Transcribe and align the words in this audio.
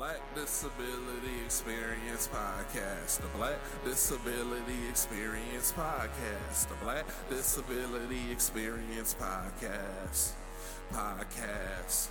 Black 0.00 0.34
Disability 0.34 1.44
Experience 1.44 2.30
Podcast. 2.32 3.20
The 3.20 3.26
Black 3.36 3.58
Disability 3.84 4.88
Experience 4.88 5.74
Podcast. 5.76 6.68
The 6.70 6.74
Black 6.76 7.04
Disability 7.28 8.32
Experience 8.32 9.14
Podcast. 9.20 10.32
Podcast. 10.90 12.08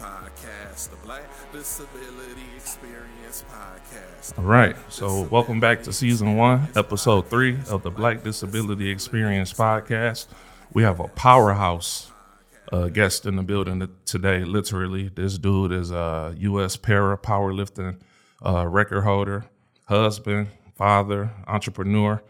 Podcast. 0.00 0.90
The 0.90 0.96
Black 1.04 1.22
Disability 1.52 2.42
Experience 2.56 3.44
Podcast. 3.48 4.36
All 4.36 4.42
right. 4.42 4.74
So, 4.88 5.28
welcome 5.30 5.60
back 5.60 5.84
to 5.84 5.92
season 5.92 6.34
one, 6.36 6.66
episode 6.74 7.30
three 7.30 7.56
of 7.70 7.84
the 7.84 7.90
Black 7.92 8.24
Disability 8.24 8.90
Experience 8.90 9.52
podcast. 9.52 10.26
We 10.72 10.82
have 10.82 10.98
a 10.98 11.06
powerhouse 11.06 12.10
uh, 12.72 12.88
guest 12.88 13.26
in 13.26 13.36
the 13.36 13.42
building 13.42 13.88
today. 14.04 14.44
Literally, 14.44 15.08
this 15.08 15.38
dude 15.38 15.72
is 15.72 15.90
a 15.90 16.34
U.S. 16.38 16.76
para 16.76 17.16
powerlifting 17.16 17.98
uh, 18.44 18.66
record 18.66 19.02
holder, 19.02 19.46
husband, 19.86 20.48
father, 20.76 21.32
entrepreneur, 21.46 22.22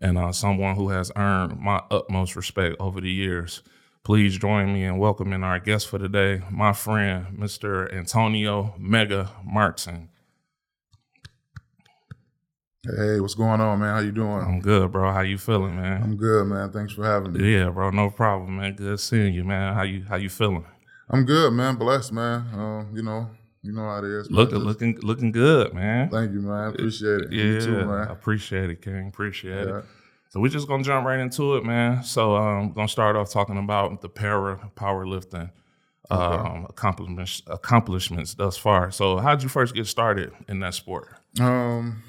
and 0.00 0.18
uh, 0.18 0.32
someone 0.32 0.76
who 0.76 0.90
has 0.90 1.10
earned 1.16 1.58
my 1.58 1.82
utmost 1.90 2.36
respect 2.36 2.76
over 2.78 3.00
the 3.00 3.10
years. 3.10 3.62
Please 4.02 4.36
join 4.36 4.74
me 4.74 4.84
in 4.84 4.98
welcoming 4.98 5.42
our 5.42 5.58
guest 5.58 5.88
for 5.88 5.98
today, 5.98 6.42
my 6.50 6.74
friend, 6.74 7.26
Mr. 7.38 7.90
Antonio 7.92 8.74
Mega 8.78 9.30
Martin. 9.42 10.10
Hey, 12.84 13.18
what's 13.18 13.34
going 13.34 13.60
on, 13.62 13.78
man? 13.80 13.94
How 13.94 14.00
you 14.00 14.12
doing? 14.12 14.28
I'm 14.42 14.60
good, 14.60 14.92
bro. 14.92 15.10
How 15.10 15.20
you 15.22 15.38
feeling, 15.38 15.76
man? 15.76 16.02
I'm 16.02 16.16
good, 16.16 16.46
man. 16.46 16.70
Thanks 16.70 16.92
for 16.92 17.04
having 17.04 17.32
me. 17.32 17.54
Yeah, 17.54 17.70
bro. 17.70 17.88
No 17.90 18.10
problem, 18.10 18.56
man. 18.58 18.74
Good 18.74 19.00
seeing 19.00 19.32
you, 19.32 19.42
man. 19.42 19.74
How 19.74 19.82
you 19.82 20.04
How 20.06 20.16
you 20.16 20.28
feeling? 20.28 20.66
I'm 21.08 21.24
good, 21.24 21.52
man. 21.52 21.76
Blessed, 21.76 22.12
man. 22.12 22.40
Uh, 22.54 22.84
you 22.94 23.02
know, 23.02 23.30
you 23.62 23.72
know 23.72 23.84
how 23.88 23.98
it 23.98 24.04
is. 24.04 24.28
man. 24.30 24.36
Looking 24.38 24.58
looking 24.58 24.98
looking 25.00 25.32
good, 25.32 25.72
man. 25.72 26.10
Thank 26.10 26.32
you, 26.32 26.40
man. 26.40 26.68
Appreciate 26.74 27.22
it. 27.22 27.32
Yeah, 27.32 27.44
You 27.44 27.60
too, 27.60 27.86
man. 27.86 28.08
appreciate 28.08 28.68
it, 28.68 28.82
King. 28.82 29.08
Appreciate 29.08 29.66
Yeah. 29.66 29.78
it. 29.78 29.84
So 30.28 30.40
we're 30.40 30.48
just 30.48 30.68
gonna 30.68 30.82
jump 30.82 31.06
right 31.06 31.20
into 31.20 31.54
it, 31.56 31.64
man. 31.64 32.02
So 32.02 32.36
um, 32.36 32.72
gonna 32.72 32.88
start 32.88 33.16
off 33.16 33.30
talking 33.30 33.56
about 33.56 34.02
the 34.02 34.08
para 34.10 34.58
powerlifting 34.76 35.50
um, 36.10 36.66
accomplishments 36.68 37.40
accomplishments 37.46 38.34
thus 38.34 38.58
far. 38.58 38.90
So 38.90 39.16
how'd 39.18 39.42
you 39.42 39.48
first 39.48 39.74
get 39.74 39.86
started 39.86 40.32
in 40.48 40.60
that 40.60 40.74
sport? 40.74 41.08
Um, 41.40 42.02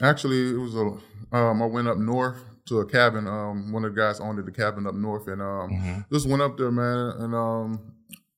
actually, 0.00 0.50
it 0.50 0.58
was 0.58 0.74
a. 0.74 1.36
Um, 1.36 1.62
I 1.62 1.66
went 1.66 1.88
up 1.88 1.98
north 1.98 2.38
to 2.66 2.78
a 2.80 2.86
cabin. 2.86 3.26
Um, 3.26 3.72
one 3.72 3.84
of 3.84 3.94
the 3.94 4.00
guys 4.00 4.20
owned 4.20 4.44
the 4.44 4.50
cabin 4.52 4.86
up 4.86 4.94
north, 4.94 5.26
and 5.28 5.40
um, 5.42 5.70
Mm-hmm. 5.70 6.00
just 6.12 6.28
went 6.28 6.42
up 6.42 6.56
there, 6.56 6.70
man, 6.70 7.12
and 7.18 7.34
um, 7.34 7.92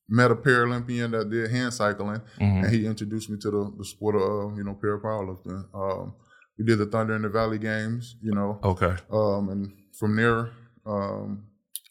met 0.09 0.31
a 0.31 0.35
Paralympian 0.35 1.11
that 1.11 1.29
did 1.29 1.51
hand 1.51 1.73
cycling, 1.73 2.21
Mm-hmm. 2.39 2.63
and 2.65 2.73
he 2.73 2.85
introduced 2.85 3.29
me 3.29 3.37
to 3.39 3.51
the, 3.51 3.73
the 3.77 3.85
sport 3.85 4.15
of 4.15 4.21
uh, 4.21 4.55
you 4.55 4.63
know 4.63 4.73
para 4.73 4.99
powerlifting. 4.99 5.63
Um, 5.73 6.13
we 6.57 6.65
did 6.65 6.79
the 6.79 6.87
Thunder 6.87 7.15
in 7.15 7.21
the 7.21 7.29
Valley 7.29 7.59
games, 7.59 8.15
you 8.21 8.33
know. 8.33 8.59
Okay. 8.63 8.95
um, 9.11 9.49
and 9.49 9.71
from 9.99 10.15
there, 10.15 10.49
um, 10.87 11.43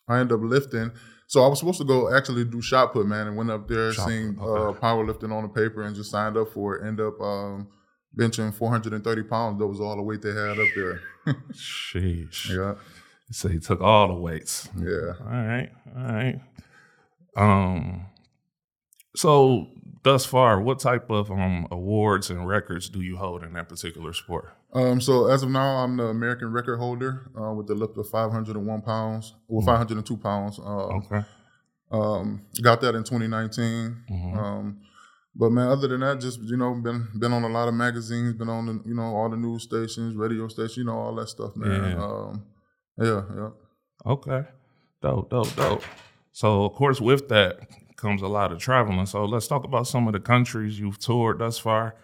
I 0.09 0.19
ended 0.19 0.37
up 0.37 0.41
lifting. 0.43 0.91
So 1.29 1.43
I 1.45 1.49
was 1.49 1.59
supposed 1.61 1.79
to 1.79 1.85
go 1.85 2.13
actually 2.15 2.45
do 2.45 2.61
shot 2.63 2.93
put, 2.93 3.07
man, 3.07 3.27
and 3.29 3.37
went 3.37 3.51
up 3.51 3.67
there, 3.69 3.93
Shot 3.93 4.09
seen 4.09 4.35
put, 4.35 4.45
okay. 4.45 4.79
uh, 4.79 4.81
powerlifting 4.81 5.33
on 5.33 5.43
the 5.43 5.49
paper, 5.49 5.83
and 5.83 5.95
just 5.95 6.11
signed 6.11 6.37
up 6.37 6.49
for 6.53 6.77
it. 6.77 6.87
End 6.87 7.01
up 7.01 7.21
um, 7.21 7.69
benching 8.19 8.53
430 8.55 9.23
pounds. 9.25 9.59
That 9.59 9.67
was 9.67 9.81
all 9.81 9.97
the 9.97 10.03
weight 10.03 10.23
they 10.23 10.31
had 10.33 10.59
up 10.59 10.69
there. 10.75 11.01
Sheesh. 11.53 12.49
yeah, 12.57 12.75
So 13.31 13.49
he 13.49 13.59
took 13.59 13.81
all 13.81 14.09
the 14.09 14.15
weights. 14.15 14.69
yeah. 14.79 15.13
All 15.21 15.27
right. 15.47 15.71
All 15.97 16.03
right. 16.05 16.41
Um. 17.37 18.07
So 19.15 19.67
thus 20.03 20.25
far, 20.27 20.61
what 20.61 20.79
type 20.79 21.11
of 21.11 21.31
um 21.31 21.67
awards 21.71 22.31
and 22.31 22.47
records 22.47 22.89
do 22.89 23.01
you 23.01 23.17
hold 23.17 23.43
in 23.43 23.53
that 23.55 23.69
particular 23.69 24.13
sport? 24.13 24.53
Um, 24.73 25.01
so 25.01 25.27
as 25.29 25.43
of 25.43 25.49
now, 25.51 25.79
I'm 25.85 25.97
the 25.97 26.05
American 26.07 26.53
record 26.53 26.77
holder 26.79 27.31
uh, 27.41 27.53
with 27.53 27.67
the 27.67 27.75
lift 27.75 27.97
of 27.97 28.09
501 28.11 28.83
pounds, 28.83 29.35
or 29.49 29.63
502 29.63 30.17
pounds. 30.19 30.59
Uh, 30.59 30.87
Okay. 30.99 31.25
Um, 31.91 32.43
got 32.63 32.81
that 32.81 32.95
in 32.97 33.05
2019. 33.05 33.97
Mhm. 34.11 34.37
Um, 34.37 34.81
but 35.39 35.51
man, 35.51 35.69
other 35.69 35.89
than 35.89 36.01
that, 36.01 36.21
just 36.21 36.41
you 36.41 36.57
know, 36.57 36.75
been 36.75 37.07
been 37.19 37.33
on 37.33 37.45
a 37.45 37.49
lot 37.49 37.69
of 37.69 37.75
magazines, 37.75 38.33
been 38.33 38.49
on 38.49 38.67
the, 38.67 38.83
you 38.89 38.95
know 38.95 39.15
all 39.15 39.29
the 39.29 39.37
news 39.37 39.65
stations, 39.65 40.17
radio 40.17 40.49
stations, 40.49 40.79
you 40.79 40.85
know 40.85 40.99
all 40.99 41.15
that 41.17 41.29
stuff, 41.29 41.55
man. 41.57 41.91
Yeah. 41.91 42.05
Um, 42.05 42.47
yeah, 42.99 43.23
yeah. 43.37 43.49
Okay. 44.07 44.49
Dope, 45.03 45.29
dope, 45.31 45.55
dope. 45.55 45.83
So, 46.33 46.65
of 46.65 46.73
course, 46.73 47.01
with 47.01 47.29
that 47.29 47.59
comes 47.97 48.23
a 48.23 48.27
lot 48.27 48.51
of 48.51 48.59
traveling. 48.59 49.05
So, 49.05 49.27
let's 49.27 49.47
talk 49.47 49.65
about 49.65 49.87
some 49.87 50.07
of 50.07 50.15
the 50.15 50.21
countries 50.21 50.81
you've 50.81 50.99
toured 50.99 51.39
thus 51.39 51.59
far. 51.59 51.97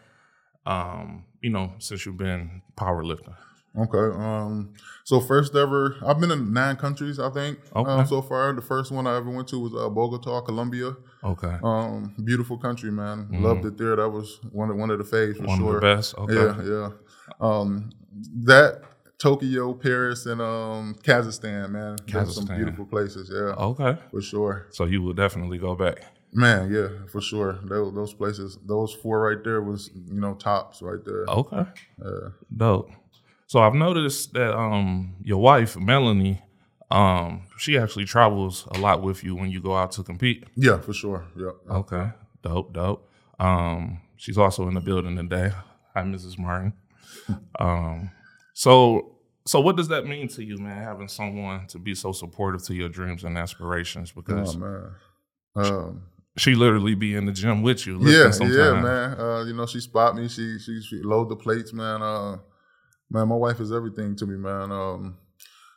Um, 0.67 1.25
you 1.41 1.51
know, 1.51 1.73
since 1.79 2.05
you've 2.05 2.19
been 2.19 2.63
powerlifting. 2.77 3.35
Okay. 3.77 4.17
Um, 4.19 4.75
so 5.05 5.19
first 5.21 5.55
ever, 5.57 5.97
I've 6.07 6.21
been 6.21 6.31
in 6.31 6.53
nine 6.53 6.77
countries, 6.77 7.19
I 7.19 7.31
think, 7.31 7.59
Okay. 7.75 7.91
um, 7.91 8.07
so 8.07 8.21
far. 8.21 8.53
The 8.53 8.61
first 8.63 8.91
one 8.93 9.07
I 9.07 9.17
ever 9.17 9.31
went 9.31 9.49
to 9.49 9.59
was 9.59 9.73
uh, 9.75 9.89
Bogota, 9.89 10.41
Colombia. 10.43 10.95
Okay. 11.25 11.57
Um, 11.63 12.15
beautiful 12.25 12.59
country, 12.59 12.91
man. 12.91 13.29
Loved 13.31 13.65
it 13.65 13.79
there. 13.79 13.97
That 13.97 14.09
was 14.11 14.41
one 14.51 14.71
of 14.71 14.77
one 14.77 14.91
of 14.91 14.99
the 14.99 15.05
faves 15.05 15.37
for. 15.39 15.45
One 15.45 15.59
sure. 15.59 15.75
of 15.77 15.81
the 15.81 15.95
best. 15.97 16.15
Okay. 16.19 16.35
Yeah, 16.35 16.63
yeah. 16.63 16.89
Um, 17.41 17.91
that 18.45 18.83
Tokyo, 19.19 19.73
Paris, 19.75 20.27
and 20.27 20.41
um, 20.43 20.97
Kazakhstan, 21.03 21.71
man. 21.71 21.97
Those 22.13 22.35
some 22.35 22.47
Kazakhstan. 22.47 22.57
beautiful 22.57 22.85
places. 22.87 23.31
Yeah, 23.33 23.55
Okay. 23.57 23.97
for 24.11 24.21
sure. 24.21 24.67
So 24.71 24.85
you 24.85 25.01
will 25.01 25.15
definitely 25.15 25.59
go 25.59 25.75
back. 25.75 26.05
Man, 26.35 26.73
yeah, 26.73 26.89
for 27.11 27.21
sure. 27.21 27.59
Those, 27.63 27.95
those 27.95 28.15
places, 28.15 28.59
those 28.67 28.93
four 28.95 29.21
right 29.21 29.43
there 29.45 29.61
was, 29.63 29.91
you 29.95 30.19
know, 30.21 30.35
tops 30.35 30.81
right 30.83 31.05
there. 31.05 31.25
Okay. 31.29 31.65
Yeah. 32.03 32.29
Dope. 32.57 32.91
So 33.53 33.61
I've 33.61 33.75
noticed 33.75 34.33
that 34.33 34.57
um 34.57 35.15
your 35.23 35.37
wife, 35.37 35.77
Melanie, 35.77 36.41
um, 36.91 37.43
she 37.59 37.77
actually 37.77 38.07
travels 38.07 38.67
a 38.75 38.79
lot 38.79 39.03
with 39.03 39.23
you 39.23 39.35
when 39.35 39.51
you 39.51 39.61
go 39.61 39.77
out 39.77 39.93
to 39.93 40.03
compete. 40.03 40.45
Yeah, 40.57 40.81
for 40.81 40.95
sure. 40.95 41.27
Yeah. 41.37 41.51
Okay. 41.69 42.13
Dope, 42.41 42.73
dope. 42.73 43.11
Um, 43.39 44.01
she's 44.17 44.39
also 44.39 44.69
in 44.69 44.75
the 44.75 44.81
building 44.81 45.17
today. 45.17 45.53
Hi, 45.95 46.03
Mrs. 46.03 46.39
Martin. 46.39 46.73
Um, 47.61 48.11
so 48.55 49.17
so 49.47 49.61
what 49.61 49.77
does 49.77 49.89
that 49.89 50.07
mean 50.07 50.29
to 50.29 50.43
you, 50.43 50.57
man, 50.57 50.83
having 50.83 51.09
someone 51.09 51.67
to 51.67 51.79
be 51.79 51.95
so 51.95 52.13
supportive 52.13 52.63
to 52.65 52.75
your 52.75 52.89
dreams 52.89 53.23
and 53.23 53.37
aspirations? 53.37 54.13
Because 54.13 54.57
Oh 54.57 54.59
man. 54.59 54.91
Um, 55.57 56.03
she 56.39 56.55
literally 56.55 56.95
be 56.95 57.15
in 57.15 57.27
the 57.27 57.33
gym 57.33 57.61
with 57.61 57.87
you. 57.87 57.99
yeah, 58.01 58.31
sometimes. 58.31 58.57
yeah, 58.57 58.81
man. 58.81 59.21
Uh, 59.21 59.45
you 59.45 59.53
know, 59.53 59.67
she 59.67 59.81
spot 59.81 60.17
me. 60.17 60.27
She, 60.29 60.59
she 60.59 60.81
she 60.81 61.03
load 61.03 61.29
the 61.29 61.37
plates, 61.37 61.75
man. 61.75 62.01
Uh, 62.01 62.39
man, 63.13 63.29
my 63.29 63.37
wife 63.37 63.61
is 63.61 63.71
everything 63.73 64.17
to 64.17 64.27
me, 64.27 64.37
man. 64.37 64.73
Um, 64.73 65.19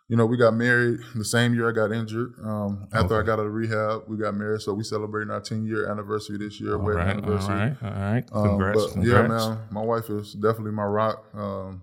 you 0.07 0.15
know, 0.15 0.25
we 0.27 0.37
got 0.37 0.53
married 0.53 0.99
the 1.15 1.25
same 1.25 1.53
year 1.55 1.67
I 1.67 1.71
got 1.71 1.91
injured. 1.91 2.33
Um, 2.43 2.87
after 2.93 3.19
I 3.19 3.23
got 3.25 3.39
out 3.39 3.47
of 3.47 3.53
rehab, 3.53 4.03
we 4.07 4.17
got 4.17 4.35
married. 4.35 4.61
So 4.61 4.73
we 4.73 4.83
celebrating 4.83 5.31
our 5.31 5.41
10 5.41 5.65
year 5.65 5.89
anniversary 5.89 6.37
this 6.37 6.61
year, 6.61 6.73
All 6.77 6.83
wedding 6.83 6.99
right, 6.99 7.17
anniversary. 7.17 7.55
right, 7.55 7.75
all 7.83 7.89
right. 7.91 8.23
Um, 8.31 8.43
Congrats, 8.49 8.85
but 8.85 8.93
congrats. 8.93 9.43
yeah, 9.43 9.49
man, 9.49 9.59
my 9.71 9.81
wife 9.81 10.09
is 10.11 10.33
definitely 10.33 10.73
my 10.73 10.83
rock. 10.83 11.25
Um, 11.33 11.81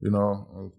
you 0.00 0.12
know, 0.12 0.72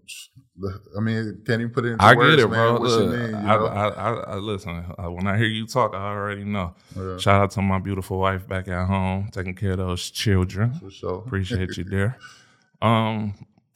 uh, 0.64 0.70
I 0.98 1.02
mean, 1.02 1.42
can't 1.46 1.60
even 1.60 1.74
put 1.74 1.84
it 1.84 1.90
into 1.92 2.04
I 2.06 2.16
words, 2.16 2.38
get 2.38 2.46
it, 2.46 2.48
man, 2.48 2.58
bro. 2.58 2.72
What 2.80 2.82
Look, 2.84 3.12
mean, 3.12 3.30
you 3.32 3.36
I? 3.50 3.56
I, 3.56 3.88
I, 3.90 4.14
I 4.14 4.36
listen. 4.36 4.86
uh, 4.98 5.12
When 5.12 5.28
I 5.28 5.36
hear 5.38 5.48
you 5.48 5.68
talk, 5.68 5.94
I 5.94 6.14
already 6.14 6.46
know. 6.46 6.74
Yeah. 6.96 7.18
Shout 7.18 7.42
out 7.44 7.52
to 7.52 7.62
my 7.62 7.80
beautiful 7.80 8.18
wife 8.20 8.48
back 8.48 8.70
at 8.70 8.88
home, 8.88 9.28
taking 9.34 9.56
care 9.56 9.72
of 9.72 9.80
those 9.80 10.10
children. 10.10 10.74
for 10.76 10.90
sure. 10.90 11.24
Appreciate 11.26 11.76
you 11.76 11.84
there. 11.96 12.18
Um, 12.82 13.34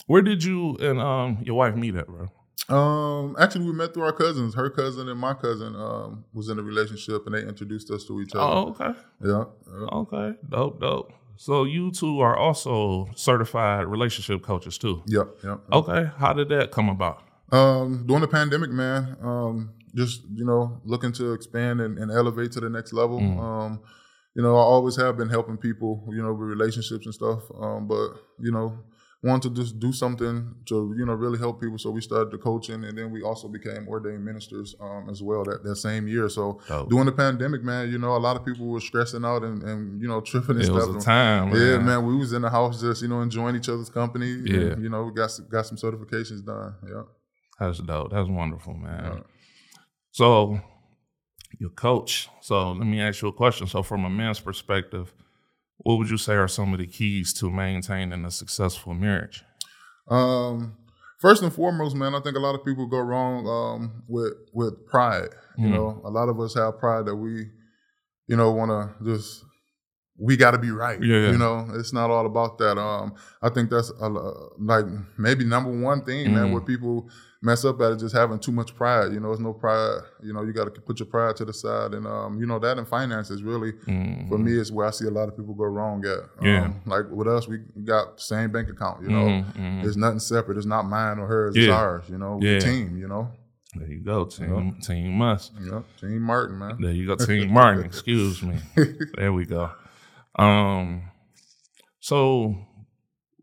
where 0.08 0.22
did 0.22 0.44
you 0.44 0.76
and 0.78 1.00
um 1.00 1.40
your 1.44 1.56
wife 1.56 1.76
meet 1.76 1.96
at, 1.96 2.08
bro? 2.08 2.30
Um, 2.70 3.36
actually, 3.40 3.66
we 3.66 3.74
met 3.74 3.94
through 3.94 4.04
our 4.04 4.14
cousins. 4.14 4.56
Her 4.56 4.70
cousin 4.70 5.10
and 5.10 5.20
my 5.20 5.34
cousin 5.34 5.76
um 5.76 6.26
was 6.34 6.50
in 6.50 6.60
a 6.60 6.64
relationship, 6.64 7.26
and 7.26 7.36
they 7.36 7.42
introduced 7.42 7.92
us 7.92 8.06
to 8.06 8.22
each 8.22 8.34
other. 8.36 8.44
Oh, 8.44 8.70
okay, 8.70 9.00
Yeah, 9.22 9.44
yeah. 9.68 9.98
okay, 9.98 10.38
dope, 10.50 10.80
dope. 10.80 11.14
So 11.36 11.64
you 11.64 11.92
two 11.92 12.20
are 12.20 12.38
also 12.38 13.10
certified 13.16 13.88
relationship 13.88 14.44
coaches 14.44 14.78
too. 14.78 15.04
Yep, 15.08 15.28
yep. 15.44 15.60
Okay, 15.72 16.10
how 16.18 16.32
did 16.34 16.50
that 16.50 16.72
come 16.72 16.90
about? 16.90 17.24
Um, 17.52 18.06
during 18.08 18.22
the 18.22 18.28
pandemic, 18.28 18.70
man, 18.72 19.18
um, 19.22 19.74
just 19.96 20.22
you 20.34 20.46
know, 20.46 20.80
looking 20.86 21.12
to 21.14 21.34
expand 21.34 21.82
and, 21.82 21.98
and 21.98 22.12
elevate 22.12 22.52
to 22.54 22.60
the 22.60 22.70
next 22.70 22.94
level. 22.94 23.20
Mm. 23.20 23.40
Um, 23.40 23.82
you 24.36 24.42
know, 24.42 24.56
I 24.56 24.62
always 24.62 24.96
have 24.96 25.18
been 25.18 25.30
helping 25.30 25.58
people, 25.58 26.08
you 26.12 26.22
know, 26.24 26.34
with 26.34 26.48
relationships 26.48 27.06
and 27.06 27.14
stuff. 27.14 27.44
Um, 27.60 27.88
but 27.88 28.10
you 28.40 28.52
know, 28.52 28.78
wanted 29.24 29.56
to 29.56 29.62
just 29.62 29.80
do 29.80 29.94
something 29.94 30.54
to 30.66 30.94
you 30.98 31.06
know 31.06 31.14
really 31.14 31.40
help 31.40 31.62
people. 31.62 31.78
So 31.78 31.90
we 31.92 32.02
started 32.02 32.32
the 32.32 32.38
coaching, 32.38 32.84
and 32.84 32.98
then 32.98 33.10
we 33.12 33.22
also 33.24 33.48
became 33.48 33.88
ordained 33.88 34.24
ministers 34.26 34.76
um, 34.82 35.08
as 35.10 35.24
well 35.24 35.44
that, 35.46 35.64
that 35.64 35.78
same 35.78 36.08
year. 36.08 36.28
So 36.30 36.60
Dope. 36.68 36.90
during 36.90 37.06
the 37.06 37.12
pandemic, 37.14 37.64
man, 37.64 37.90
you 37.90 37.98
know, 37.98 38.16
a 38.16 38.24
lot 38.28 38.36
of 38.36 38.46
people 38.46 38.68
were 38.68 38.82
stressing 38.82 39.24
out 39.24 39.44
and, 39.44 39.64
and 39.64 40.02
you 40.02 40.08
know 40.08 40.20
tripping 40.22 40.58
and 40.58 40.66
It 40.66 40.72
was 40.72 40.84
stuff. 40.84 40.98
a 40.98 41.00
time, 41.00 41.50
man. 41.52 41.60
Yeah, 41.62 41.78
man, 41.80 42.06
we 42.06 42.16
was 42.18 42.34
in 42.34 42.42
the 42.42 42.50
house 42.50 42.82
just 42.82 43.02
you 43.02 43.08
know 43.08 43.22
enjoying 43.22 43.56
each 43.56 43.70
other's 43.70 43.90
company. 43.90 44.32
and, 44.34 44.48
Yeah. 44.50 44.76
you 44.78 44.90
know, 44.90 45.04
we 45.06 45.14
got 45.14 45.32
some- 45.32 45.48
got 45.50 45.66
some 45.66 45.78
certifications 45.78 46.44
done. 46.46 46.76
Yeah. 46.88 47.04
That's 47.60 47.80
dope. 47.80 48.12
That's 48.12 48.28
wonderful, 48.30 48.74
man. 48.74 49.04
Yeah. 49.04 49.20
So, 50.12 50.60
your 51.60 51.70
coach. 51.70 52.28
So, 52.42 52.72
let 52.74 52.86
me 52.86 53.00
ask 53.00 53.22
you 53.22 53.28
a 53.30 53.34
question. 53.34 53.68
So, 53.68 53.84
from 53.84 54.04
a 54.06 54.10
man's 54.10 54.40
perspective, 54.40 55.14
what 55.78 55.98
would 55.98 56.10
you 56.10 56.18
say 56.18 56.36
are 56.36 56.48
some 56.48 56.74
of 56.74 56.80
the 56.80 56.88
keys 56.88 57.34
to 57.34 57.50
maintaining 57.50 58.24
a 58.26 58.32
successful 58.32 58.94
marriage? 58.94 59.44
Um, 60.10 60.78
first 61.20 61.42
and 61.44 61.54
foremost, 61.54 61.96
man, 61.96 62.16
I 62.16 62.20
think 62.22 62.36
a 62.36 62.40
lot 62.40 62.56
of 62.56 62.66
people 62.66 62.88
go 62.88 63.00
wrong 63.00 63.48
um, 63.48 64.04
with 64.08 64.34
with 64.54 64.86
pride. 64.88 65.30
You 65.58 65.68
Mm. 65.68 65.72
know, 65.72 66.02
a 66.04 66.10
lot 66.10 66.30
of 66.30 66.40
us 66.40 66.56
have 66.56 66.80
pride 66.80 67.06
that 67.06 67.16
we, 67.16 67.48
you 68.28 68.36
know, 68.36 68.52
want 68.52 68.72
to 68.72 69.06
just 69.06 69.44
we 70.20 70.38
got 70.38 70.52
to 70.52 70.58
be 70.60 70.70
right. 70.72 71.02
Yeah. 71.02 71.32
You 71.32 71.38
know, 71.38 71.68
it's 71.74 71.92
not 71.94 72.10
all 72.12 72.26
about 72.26 72.58
that. 72.60 72.78
Um, 72.78 73.16
I 73.42 73.50
think 73.50 73.70
that's 73.72 73.90
a, 74.00 74.08
like 74.60 74.86
maybe 75.18 75.44
number 75.44 75.72
one 75.72 76.04
thing, 76.06 76.34
man, 76.34 76.48
Mm. 76.50 76.52
where 76.54 76.62
people 76.62 77.10
mess 77.44 77.66
up 77.66 77.80
at 77.82 77.92
is 77.92 78.02
just 78.02 78.16
having 78.16 78.40
too 78.40 78.52
much 78.54 78.74
pride. 78.76 79.12
You 79.14 79.20
know, 79.20 79.32
it's 79.32 79.42
no 79.42 79.54
pride. 79.54 80.00
You 80.24 80.34
know, 80.34 80.44
you 80.44 80.54
got 80.54 80.74
to 80.74 80.82
put 80.82 81.00
your 81.00 81.08
pride 81.08 81.36
to 81.36 81.46
the 81.46 81.54
side, 81.54 81.94
and 81.94 82.08
um, 82.08 82.40
you 82.40 82.46
know 82.46 82.58
that 82.60 82.78
in 82.78 82.86
finances 82.86 83.44
really 83.44 83.74
Mm. 83.74 84.30
for 84.30 84.38
me 84.38 84.54
is 84.58 84.72
where 84.72 84.88
I 84.88 84.92
see 84.92 85.06
a 85.06 85.12
lot 85.12 85.28
of 85.28 85.36
people 85.38 85.54
go 85.54 85.66
wrong 85.66 86.04
at. 86.06 86.20
Um, 86.40 86.46
Yeah. 86.48 86.74
Like 86.86 87.06
with 87.12 87.28
us, 87.28 87.48
we 87.48 87.58
got 87.84 88.20
same 88.20 88.52
bank 88.52 88.70
account. 88.70 89.04
You 89.04 89.10
know, 89.10 89.26
Mhm, 89.26 89.54
mhm. 89.56 89.82
there's 89.84 89.98
nothing 89.98 90.20
separate. 90.20 90.58
It's 90.58 90.66
not 90.66 90.84
mine 90.88 91.20
or 91.20 91.28
hers. 91.28 91.56
It's 91.56 91.70
ours. 91.70 92.06
You 92.10 92.18
know, 92.18 92.38
we 92.38 92.54
Yeah. 92.54 92.60
team. 92.60 92.98
You 92.98 93.08
know, 93.10 93.30
There 93.76 93.88
you 93.88 94.02
go, 94.02 94.26
team 94.26 94.78
team 94.82 95.18
must. 95.18 95.52
yeah, 95.60 95.82
Team 96.00 96.22
Martin, 96.22 96.58
man. 96.60 96.78
There 96.80 96.92
you 96.92 97.08
go, 97.08 97.16
Team 97.26 97.52
Martin. 97.52 97.84
Excuse 97.86 98.42
me. 98.42 98.58
There 99.18 99.34
we 99.34 99.46
go. 99.46 99.70
Um, 100.40 101.04
so 102.00 102.56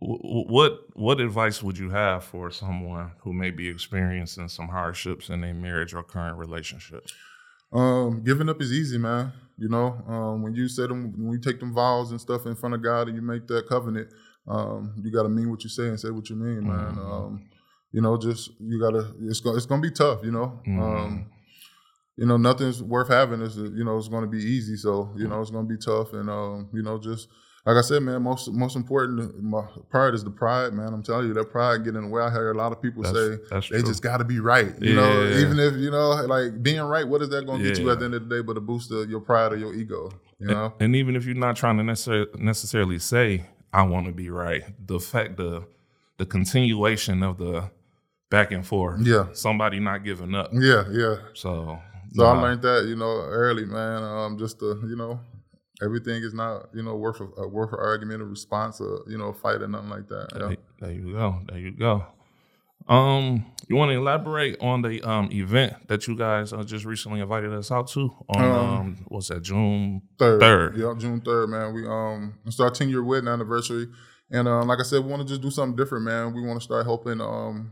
what 0.00 0.81
what 0.94 1.20
advice 1.20 1.62
would 1.62 1.76
you 1.79 1.91
have 1.91 2.25
for 2.25 2.50
someone 2.50 3.12
who 3.23 3.32
may 3.32 3.50
be 3.50 3.69
experiencing 3.69 4.49
some 4.49 4.69
hardships 4.69 5.29
in 5.29 5.43
their 5.43 5.55
marriage 5.55 5.93
or 5.93 6.02
current 6.02 6.38
relationship? 6.38 7.06
Um, 7.73 8.25
giving 8.25 8.49
up 8.49 8.61
is 8.61 8.73
easy, 8.73 8.99
man. 8.99 9.32
You 9.58 9.69
know, 9.69 10.02
um, 10.08 10.43
when 10.43 10.55
you 10.55 10.69
say 10.69 10.87
them, 10.87 11.12
when 11.19 11.32
you 11.32 11.41
take 11.41 11.61
them 11.61 11.75
vows 11.75 12.11
and 12.12 12.20
stuff 12.20 12.47
in 12.47 12.56
front 12.56 12.75
of 12.75 12.82
God 12.82 13.08
and 13.08 13.17
you 13.17 13.23
make 13.23 13.47
that 13.49 13.69
covenant, 13.69 14.08
um, 14.49 14.94
you 15.02 15.12
got 15.12 15.25
to 15.25 15.29
mean 15.29 15.50
what 15.50 15.62
you 15.62 15.69
say 15.69 15.88
and 15.88 16.00
say 16.00 16.08
what 16.11 16.31
you 16.31 16.37
mean, 16.37 16.67
man. 16.67 16.94
Mhm. 16.96 16.99
Um, 16.99 17.44
you 17.93 18.00
know, 18.00 18.17
just 18.17 18.50
you 18.58 18.81
gotta. 18.81 19.14
It's 19.20 19.41
gonna 19.41 19.56
it's 19.56 19.67
gonna 19.67 19.82
be 19.82 19.91
tough. 19.91 20.25
You 20.25 20.32
know. 20.32 20.61
Mhm. 20.67 20.81
Um, 20.81 21.26
you 22.17 22.26
know, 22.26 22.37
nothing's 22.37 22.82
worth 22.82 23.08
having 23.08 23.41
is 23.43 23.56
you 23.56 23.85
know 23.85 23.99
it's 23.99 24.08
going 24.08 24.25
to 24.25 24.31
be 24.31 24.43
easy. 24.43 24.76
So 24.76 25.12
you 25.17 25.29
know 25.29 25.41
it's 25.41 25.50
going 25.50 25.69
to 25.69 25.75
be 25.75 25.81
tough, 25.81 26.12
and 26.14 26.29
um, 26.31 26.69
you 26.73 26.82
know 26.82 26.99
just 26.99 27.29
like 27.66 27.76
I 27.76 27.82
said, 27.82 28.02
man, 28.02 28.22
most 28.22 28.50
most 28.52 28.74
important, 28.76 29.42
my 29.42 29.62
pride 29.90 30.14
is 30.14 30.24
the 30.24 30.30
pride, 30.30 30.72
man. 30.72 30.92
I'm 30.94 31.02
telling 31.02 31.26
you, 31.28 31.34
that 31.34 31.50
pride 31.50 31.84
get 31.84 31.94
in 31.94 32.02
the 32.04 32.08
way. 32.08 32.22
I 32.22 32.30
hear 32.30 32.50
a 32.50 32.54
lot 32.56 32.72
of 32.72 32.80
people 32.80 33.02
That's, 33.02 33.14
say 33.16 33.36
that's 33.50 33.68
they 33.68 33.82
just 33.82 34.02
got 34.02 34.16
to 34.18 34.24
be 34.24 34.40
right. 34.40 34.72
You 34.80 34.94
know, 34.94 35.22
Yeah. 35.28 35.38
even 35.40 35.58
if 35.58 35.74
you 35.76 35.90
know, 35.90 36.10
like 36.26 36.62
being 36.62 36.80
right, 36.80 37.06
what 37.06 37.20
is 37.22 37.28
that 37.30 37.44
going 37.46 37.62
to 37.62 37.68
get 37.68 37.78
you 37.78 37.86
Yeah. 37.86 37.92
at 37.92 37.98
the 37.98 38.06
end 38.06 38.14
of 38.14 38.28
the 38.28 38.36
day? 38.36 38.42
But 38.42 38.56
a 38.56 38.60
boost 38.60 38.90
of 38.92 39.10
your 39.10 39.20
pride 39.20 39.52
or 39.52 39.56
your 39.56 39.74
ego. 39.74 40.10
You 40.38 40.46
know, 40.46 40.72
And 40.80 40.96
even 40.96 41.16
if 41.16 41.26
you're 41.26 41.34
not 41.34 41.56
trying 41.56 41.76
to 41.76 41.82
necessar- 41.82 42.34
necessarily 42.38 42.98
say, 42.98 43.44
I 43.74 43.82
want 43.82 44.06
to 44.06 44.12
be 44.12 44.30
right, 44.30 44.62
the 44.86 44.98
fact, 44.98 45.36
the, 45.36 45.64
the 46.16 46.24
continuation 46.24 47.22
of 47.22 47.36
the 47.36 47.70
back 48.30 48.50
and 48.52 48.66
forth, 48.66 49.00
yeah, 49.02 49.26
somebody 49.34 49.80
not 49.80 50.02
giving 50.02 50.34
up. 50.34 50.48
yeah, 50.54 50.84
yeah. 50.90 51.16
So, 51.34 51.78
So 52.14 52.24
I 52.24 52.40
learned 52.40 52.62
that, 52.62 52.86
you 52.88 52.96
know, 52.96 53.20
early, 53.20 53.66
man. 53.66 54.02
Um, 54.02 54.38
just 54.38 54.58
to, 54.60 54.82
you 54.88 54.96
know, 54.96 55.20
everything 55.82 56.23
is 56.23 56.35
not, 56.35 56.69
you 56.75 56.82
know, 56.82 56.97
worth 56.97 57.21
a, 57.21 57.25
a 57.43 57.49
worth 57.49 57.73
an 57.73 57.79
argument, 57.81 58.23
a 58.23 58.25
response, 58.25 58.81
or 58.81 59.03
you 59.09 59.19
know, 59.19 59.27
a 59.29 59.35
fight 59.35 59.62
or 59.62 59.69
nothing 59.69 59.91
like 59.91 60.09
that. 60.09 60.29
Yeah. 60.32 60.38
there, 60.49 60.56
there 60.81 60.93
you 60.93 61.12
go. 61.12 61.41
There 61.49 61.59
you 61.59 61.71
go. 61.73 62.05
Um, 62.88 63.47
you 63.69 63.77
want 63.77 63.91
to 63.91 63.97
elaborate 63.97 64.56
on 64.61 64.82
the 64.82 65.00
um 65.03 65.29
event 65.32 65.75
that 65.88 66.09
you 66.09 66.17
guys 66.17 66.53
uh, 66.53 66.65
just 66.65 66.85
recently 66.85 67.21
invited 67.21 67.53
us 67.53 67.71
out 67.71 67.88
to 67.88 68.11
on 68.29 68.44
Um, 68.44 68.50
um, 68.53 69.05
what's 69.09 69.29
that 69.29 69.43
June 69.43 70.03
Third, 70.19 70.41
Third. 70.41 70.77
yeah, 70.77 70.94
June 70.99 71.21
third, 71.21 71.50
man. 71.50 71.73
We 71.75 71.87
um, 71.87 72.35
it's 72.47 72.59
our 72.59 72.71
ten 72.71 72.88
year 72.88 73.05
wedding 73.05 73.29
anniversary, 73.29 73.87
and 74.31 74.49
um, 74.49 74.67
like 74.67 74.81
I 74.81 74.82
said, 74.82 75.05
we 75.05 75.11
want 75.11 75.23
to 75.23 75.29
just 75.29 75.43
do 75.43 75.50
something 75.50 75.77
different, 75.77 76.05
man. 76.05 76.35
We 76.35 76.43
want 76.43 76.59
to 76.59 76.65
start 76.65 76.85
helping 76.87 77.21
um 77.21 77.71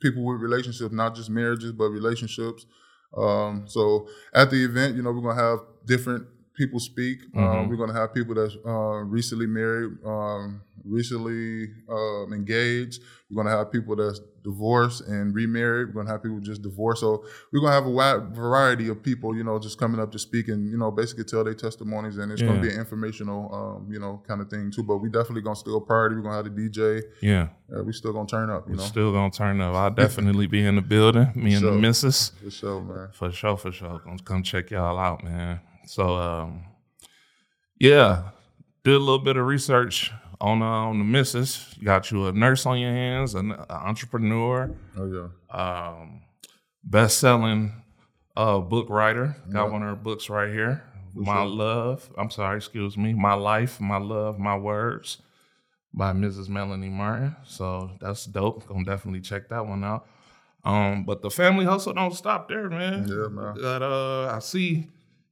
people 0.00 0.24
with 0.24 0.40
relationships, 0.40 0.92
not 0.94 1.14
just 1.16 1.30
marriages, 1.30 1.72
but 1.72 1.88
relationships. 1.88 2.64
Um, 3.16 3.64
so 3.66 4.08
at 4.34 4.50
the 4.50 4.62
event, 4.64 4.94
you 4.94 5.02
know, 5.02 5.10
we're 5.10 5.22
gonna 5.22 5.42
have 5.42 5.60
different 5.84 6.26
people 6.62 6.80
speak. 6.80 7.18
Um, 7.34 7.42
Mhm. 7.42 7.68
we're 7.68 7.76
gonna 7.82 7.98
have 8.00 8.12
people 8.12 8.34
that's 8.34 8.56
uh, 8.66 9.00
recently 9.18 9.46
married, 9.46 9.92
um, 10.04 10.60
recently 10.84 11.70
um, 11.88 12.32
engaged. 12.32 13.02
We're 13.30 13.42
gonna 13.42 13.56
have 13.56 13.70
people 13.72 13.94
that's 13.96 14.20
divorced 14.42 15.06
and 15.06 15.34
remarried. 15.34 15.88
We're 15.88 16.02
gonna 16.02 16.10
have 16.14 16.22
people 16.22 16.40
just 16.40 16.62
divorced. 16.62 17.00
So 17.00 17.24
we're 17.52 17.60
gonna 17.60 17.72
have 17.72 17.86
a 17.86 17.90
wide 17.90 18.34
variety 18.34 18.88
of 18.88 19.02
people, 19.02 19.36
you 19.36 19.44
know, 19.44 19.58
just 19.58 19.78
coming 19.78 20.00
up 20.00 20.10
to 20.12 20.18
speak 20.18 20.48
and 20.48 20.70
you 20.70 20.76
know 20.78 20.90
basically 20.90 21.24
tell 21.24 21.44
their 21.44 21.54
testimonies, 21.54 22.16
and 22.18 22.30
it's 22.32 22.40
Yeah. 22.42 22.48
gonna 22.48 22.60
be 22.60 22.70
an 22.74 22.78
informational, 22.78 23.42
um, 23.60 23.92
you 23.92 24.00
know, 24.00 24.22
kind 24.28 24.40
of 24.42 24.48
thing 24.50 24.70
too. 24.70 24.82
But 24.82 24.98
we 24.98 25.08
definitely 25.08 25.42
gonna 25.42 25.56
still 25.56 25.80
party. 25.80 26.14
We're 26.16 26.22
gonna 26.22 26.36
have 26.40 26.44
the 26.44 26.50
DJ. 26.50 27.02
Yeah, 27.22 27.48
Uh, 27.74 27.84
we 27.84 27.92
still 27.92 28.12
gonna 28.12 28.26
turn 28.36 28.50
up, 28.50 28.66
you 28.66 28.72
we're 28.72 28.78
know, 28.78 28.84
still 28.94 29.12
gonna 29.12 29.30
turn 29.30 29.60
up. 29.60 29.74
I'll 29.74 29.90
definitely 30.04 30.46
be 30.48 30.60
in 30.64 30.74
the 30.76 30.82
building. 30.82 31.28
Me 31.34 31.54
and 31.54 31.64
the 31.66 31.72
missus. 31.72 32.30
for 32.42 32.50
sure, 32.50 32.80
man. 32.82 33.08
For 33.12 33.30
sure, 33.30 33.56
for 33.56 33.72
sure. 33.72 34.00
Gonna 34.04 34.22
come 34.30 34.42
check 34.42 34.70
y'all 34.72 34.98
out, 34.98 35.22
man. 35.24 35.60
So 35.86 36.14
um 36.16 36.64
yeah, 37.78 38.30
did 38.84 38.94
a 38.94 38.98
little 38.98 39.18
bit 39.18 39.36
of 39.36 39.46
research 39.46 40.12
on 40.40 40.62
uh, 40.62 40.64
on 40.66 40.98
the 40.98 41.04
missus. 41.04 41.74
Got 41.82 42.10
you 42.10 42.26
a 42.26 42.32
nurse 42.32 42.66
on 42.66 42.78
your 42.78 42.92
hands, 42.92 43.34
an, 43.34 43.52
an 43.52 43.64
entrepreneur, 43.70 44.70
Oh 44.98 45.06
yeah. 45.06 45.28
um, 45.56 46.22
best 46.84 47.18
selling 47.18 47.72
uh 48.36 48.58
book 48.58 48.88
writer. 48.90 49.36
Got 49.52 49.66
Yeah. 49.66 49.72
one 49.72 49.82
of 49.82 49.88
her 49.88 49.96
books 49.96 50.28
right 50.30 50.50
here. 50.52 50.84
My 51.14 51.42
love. 51.42 52.08
I'm 52.16 52.30
sorry, 52.30 52.56
excuse 52.58 52.96
me. 52.96 53.12
My 53.14 53.34
life, 53.34 53.80
my 53.80 53.96
love, 53.98 54.38
my 54.38 54.56
words 54.56 55.18
by 55.92 56.12
Mrs. 56.12 56.48
Melanie 56.48 56.88
Martin. 56.88 57.34
So 57.44 57.90
that's 58.00 58.26
dope. 58.26 58.64
Gonna 58.68 58.84
definitely 58.84 59.20
check 59.20 59.48
that 59.48 59.66
one 59.66 59.82
out. 59.82 60.06
Um, 60.62 61.04
but 61.04 61.20
the 61.22 61.30
family 61.30 61.64
hustle 61.64 61.94
don't 61.94 62.14
stop 62.14 62.48
there, 62.48 62.68
man. 62.70 63.08
Yeah, 63.08 63.26
man. 63.28 63.54
Got 63.60 63.82
uh, 63.82 64.28
I 64.28 64.38
see, 64.38 64.86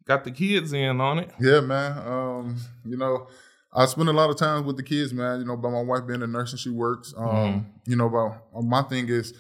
got 0.09 0.25
the 0.25 0.31
kids 0.33 0.73
in 0.73 1.01
on 1.01 1.19
it. 1.21 1.31
Yeah, 1.39 1.61
man. 1.61 1.99
Um, 1.99 2.57
you 2.85 2.97
know, 2.97 3.29
I 3.73 3.85
spend 3.87 4.09
a 4.09 4.13
lot 4.13 4.31
of 4.31 4.37
time 4.37 4.65
with 4.67 4.77
the 4.79 4.83
kids, 4.83 5.13
man. 5.13 5.39
You 5.41 5.47
know, 5.47 5.57
by 5.57 5.71
my 5.71 5.83
wife 5.83 6.07
being 6.07 6.23
a 6.23 6.27
nurse 6.27 6.51
and 6.53 6.59
she 6.59 6.71
works. 6.71 7.15
Um, 7.17 7.27
Mhm. 7.27 7.65
you 7.87 7.97
know, 7.97 8.09
but 8.09 8.63
my 8.63 8.83
thing 8.83 9.09
is 9.09 9.35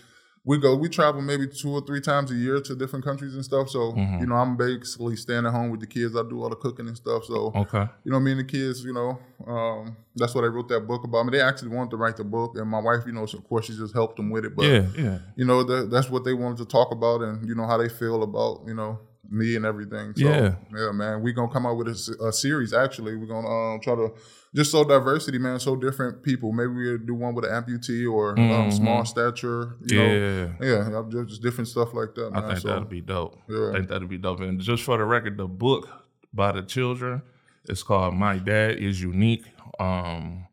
we 0.45 0.59
go, 0.59 0.77
we 0.77 0.89
travel 0.89 1.21
maybe 1.21 1.47
two 1.47 1.71
or 1.71 1.81
three 1.81 2.01
times 2.01 2.31
a 2.31 2.35
year 2.35 2.61
to 2.61 2.75
different 2.77 3.05
countries 3.05 3.35
and 3.35 3.45
stuff. 3.45 3.69
So, 3.71 3.93
Mhm. 3.93 4.21
you 4.21 4.27
know, 4.27 4.35
I'm 4.37 4.57
basically 4.57 5.17
staying 5.17 5.45
at 5.47 5.53
home 5.53 5.71
with 5.71 5.81
the 5.81 5.87
kids. 5.87 6.15
I 6.17 6.23
do 6.23 6.43
all 6.43 6.49
the 6.51 6.57
cooking 6.57 6.87
and 6.87 6.97
stuff. 6.97 7.25
So, 7.25 7.53
Okay. 7.55 7.87
you 8.05 8.13
know, 8.13 8.21
me 8.21 8.31
and 8.33 8.41
the 8.41 8.45
kids, 8.45 8.85
you 8.85 8.93
know, 8.93 9.19
um, 9.47 9.97
that's 10.17 10.35
what 10.35 10.45
I 10.45 10.47
wrote 10.49 10.69
that 10.69 10.87
book 10.87 11.05
about. 11.05 11.19
I 11.21 11.23
mean, 11.25 11.33
they 11.33 11.41
actually 11.41 11.69
wanted 11.75 11.91
to 11.91 11.97
write 11.97 12.17
the 12.17 12.25
book, 12.25 12.57
and 12.57 12.69
my 12.69 12.81
wife, 12.81 13.05
you 13.07 13.13
know, 13.13 13.27
so 13.27 13.39
of 13.39 13.49
course, 13.49 13.67
she 13.67 13.77
just 13.77 13.95
helped 13.95 14.17
them 14.17 14.31
with 14.31 14.45
it. 14.45 14.55
But 14.57 14.67
yeah, 14.67 14.87
yeah, 14.97 15.19
you 15.37 15.45
know, 15.45 15.63
that, 15.65 15.91
that's 15.91 16.09
what 16.11 16.25
they 16.25 16.35
wanted 16.35 16.59
to 16.59 16.65
talk 16.67 16.93
about, 16.93 17.21
and 17.23 17.47
you 17.49 17.55
know 17.55 17.67
how 17.67 17.77
they 17.79 17.89
feel 17.89 18.23
about 18.23 18.63
you 18.67 18.75
know 18.75 18.99
me 19.31 19.57
and 19.57 19.65
everything. 19.67 20.13
So, 20.17 20.25
Yeah. 20.29 20.55
yeah, 20.75 20.91
man, 20.93 21.23
we 21.23 21.33
gonna 21.33 21.53
come 21.53 21.67
out 21.67 21.77
with 21.77 21.89
a 21.89 22.33
series. 22.33 22.73
Actually, 22.73 23.17
we're 23.17 23.27
gonna 23.27 23.47
um, 23.75 23.81
try 23.81 23.95
to 23.95 24.15
just 24.55 24.73
show 24.73 24.85
diversity, 24.85 25.39
man, 25.39 25.59
show 25.59 25.77
different 25.77 26.23
people. 26.23 26.53
Maybe 26.53 26.69
we'll 26.73 26.99
do 26.99 27.15
one 27.15 27.35
with 27.35 27.45
an 27.45 27.51
amputee 27.51 28.11
or 28.11 28.31
um, 28.33 28.39
Mhm. 28.39 28.73
small 28.73 29.05
stature. 29.05 29.77
You 29.87 29.99
Know, 29.99 30.05
yeah. 30.07 30.49
yeah, 30.63 30.91
yeah, 30.91 31.03
just, 31.11 31.29
just 31.29 31.43
different 31.43 31.69
stuff 31.69 31.93
like 31.93 32.15
that, 32.15 32.31
I 32.35 32.41
think 32.49 32.59
so, 32.61 32.69
that'd 32.69 32.89
be 32.89 33.03
dope. 33.03 33.37
Yeah. 33.49 33.71
I 33.71 33.73
think 33.75 33.89
that'd 33.89 34.09
be 34.09 34.19
dope. 34.19 34.41
And 34.41 34.59
just 34.61 34.83
for 34.85 34.97
the 34.97 35.05
record, 35.05 35.37
the 35.37 35.47
book 35.47 35.89
by 36.33 36.53
the 36.53 36.63
children 36.63 37.21
is 37.67 37.83
called 37.83 38.15
"My 38.15 38.39
Dad 38.39 38.77
Is 38.79 39.03
Unique." 39.03 39.45
Um, 39.79 40.47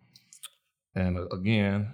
and 0.94 1.18
uh, 1.18 1.28
again, 1.28 1.94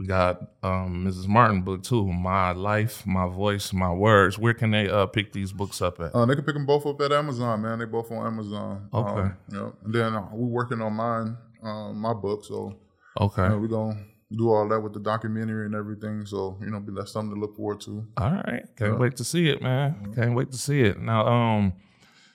we 0.00 0.06
got 0.06 0.40
um, 0.62 1.04
Mrs. 1.06 1.28
Martin 1.28 1.60
book 1.60 1.82
too. 1.82 2.06
My 2.10 2.52
life, 2.52 3.06
my 3.06 3.28
voice, 3.28 3.70
my 3.74 3.92
words. 3.92 4.38
Where 4.38 4.54
can 4.54 4.70
they 4.70 4.88
uh, 4.88 5.04
pick 5.04 5.34
these 5.34 5.52
books 5.52 5.82
up 5.82 6.00
at? 6.00 6.14
Uh, 6.14 6.24
they 6.24 6.34
can 6.34 6.42
pick 6.44 6.54
them 6.54 6.64
both 6.64 6.86
up 6.86 6.98
at 7.02 7.12
Amazon, 7.12 7.60
man. 7.60 7.78
They 7.80 7.84
both 7.84 8.10
on 8.10 8.26
Amazon. 8.26 8.88
Okay. 8.94 9.20
Um, 9.20 9.36
yeah. 9.52 9.70
And 9.84 9.94
then 9.94 10.14
uh, 10.14 10.26
we're 10.32 10.46
working 10.48 10.80
on 10.80 10.94
mine, 10.94 11.36
um, 11.62 11.98
my 12.00 12.14
book. 12.14 12.46
So 12.46 12.78
Okay. 13.20 13.42
uh, 13.42 13.58
we're 13.58 13.68
gonna 13.68 14.02
do 14.34 14.48
all 14.50 14.66
that 14.68 14.80
with 14.80 14.94
the 14.94 15.00
documentary 15.00 15.66
and 15.66 15.74
everything. 15.74 16.24
So 16.24 16.56
you 16.62 16.70
know, 16.70 16.82
that's 16.88 17.12
something 17.12 17.34
to 17.34 17.38
look 17.40 17.54
forward 17.54 17.82
to. 17.82 18.06
All 18.16 18.30
right. 18.32 18.64
Can't 18.78 18.92
Yeah. 18.92 18.98
wait 18.98 19.16
to 19.16 19.24
see 19.24 19.50
it, 19.50 19.60
man. 19.60 20.14
Can't 20.16 20.34
wait 20.34 20.50
to 20.52 20.56
see 20.56 20.80
it. 20.80 20.98
Now, 20.98 21.26
um, 21.26 21.74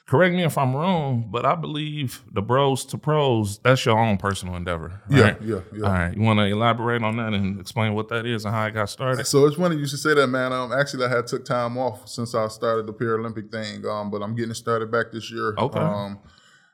correct 0.08 0.36
me 0.36 0.44
if 0.44 0.58
I'm 0.58 0.76
wrong, 0.76 1.28
but 1.32 1.46
I 1.46 1.56
believe 1.56 2.24
the 2.32 2.42
bros 2.42 2.86
to 2.86 2.98
pros, 2.98 3.58
that's 3.60 3.86
your 3.86 3.98
own 3.98 4.18
personal 4.18 4.56
endeavor. 4.56 5.02
Yeah, 5.10 5.22
right? 5.22 5.42
yeah, 5.42 5.60
yeah. 5.74 5.86
All 5.86 5.92
right. 5.92 6.16
You 6.16 6.22
want 6.22 6.40
to 6.40 6.46
elaborate 6.46 7.04
on 7.04 7.18
that 7.18 7.34
and 7.34 7.60
explain 7.60 7.94
what 7.96 8.10
that 8.10 8.26
is 8.26 8.46
and 8.46 8.54
how 8.54 8.66
it 8.66 8.72
got 8.72 8.90
started? 8.90 9.26
So 9.26 9.46
it's 9.46 9.56
funny 9.56 9.78
you 9.78 9.88
should 9.88 10.00
say 10.00 10.14
that, 10.14 10.28
man. 10.28 10.54
Um, 10.54 10.72
actually, 10.72 11.06
I 11.06 11.10
had 11.10 11.28
took 11.28 11.44
time 11.46 11.78
off 11.78 12.08
since 12.08 12.36
I 12.36 12.48
started 12.50 12.86
the 12.86 12.94
Paralympic 12.94 13.52
thing, 13.52 13.86
um, 13.88 14.12
but 14.12 14.22
I'm 14.22 14.36
getting 14.36 14.54
started 14.54 14.92
back 14.92 15.12
this 15.12 15.32
year. 15.32 15.56
Okay. 15.58 15.80
Um, 15.80 16.20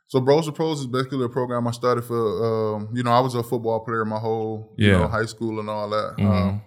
so 0.08 0.20
Bros 0.20 0.46
to 0.46 0.52
Pros 0.52 0.82
is 0.82 0.88
basically 0.88 1.24
a 1.24 1.30
program 1.30 1.66
I 1.68 1.72
started 1.72 2.04
for. 2.04 2.76
Um, 2.76 2.90
you 2.94 3.02
know, 3.02 3.12
I 3.12 3.22
was 3.22 3.34
a 3.34 3.44
football 3.44 3.80
player 3.80 4.04
my 4.04 4.20
whole, 4.20 4.74
you 4.76 4.92
know, 4.92 5.08
high 5.08 5.26
school 5.26 5.62
and 5.62 5.70
all 5.70 5.90
that. 5.90 6.16
Mhm. 6.18 6.26
Um, 6.30 6.62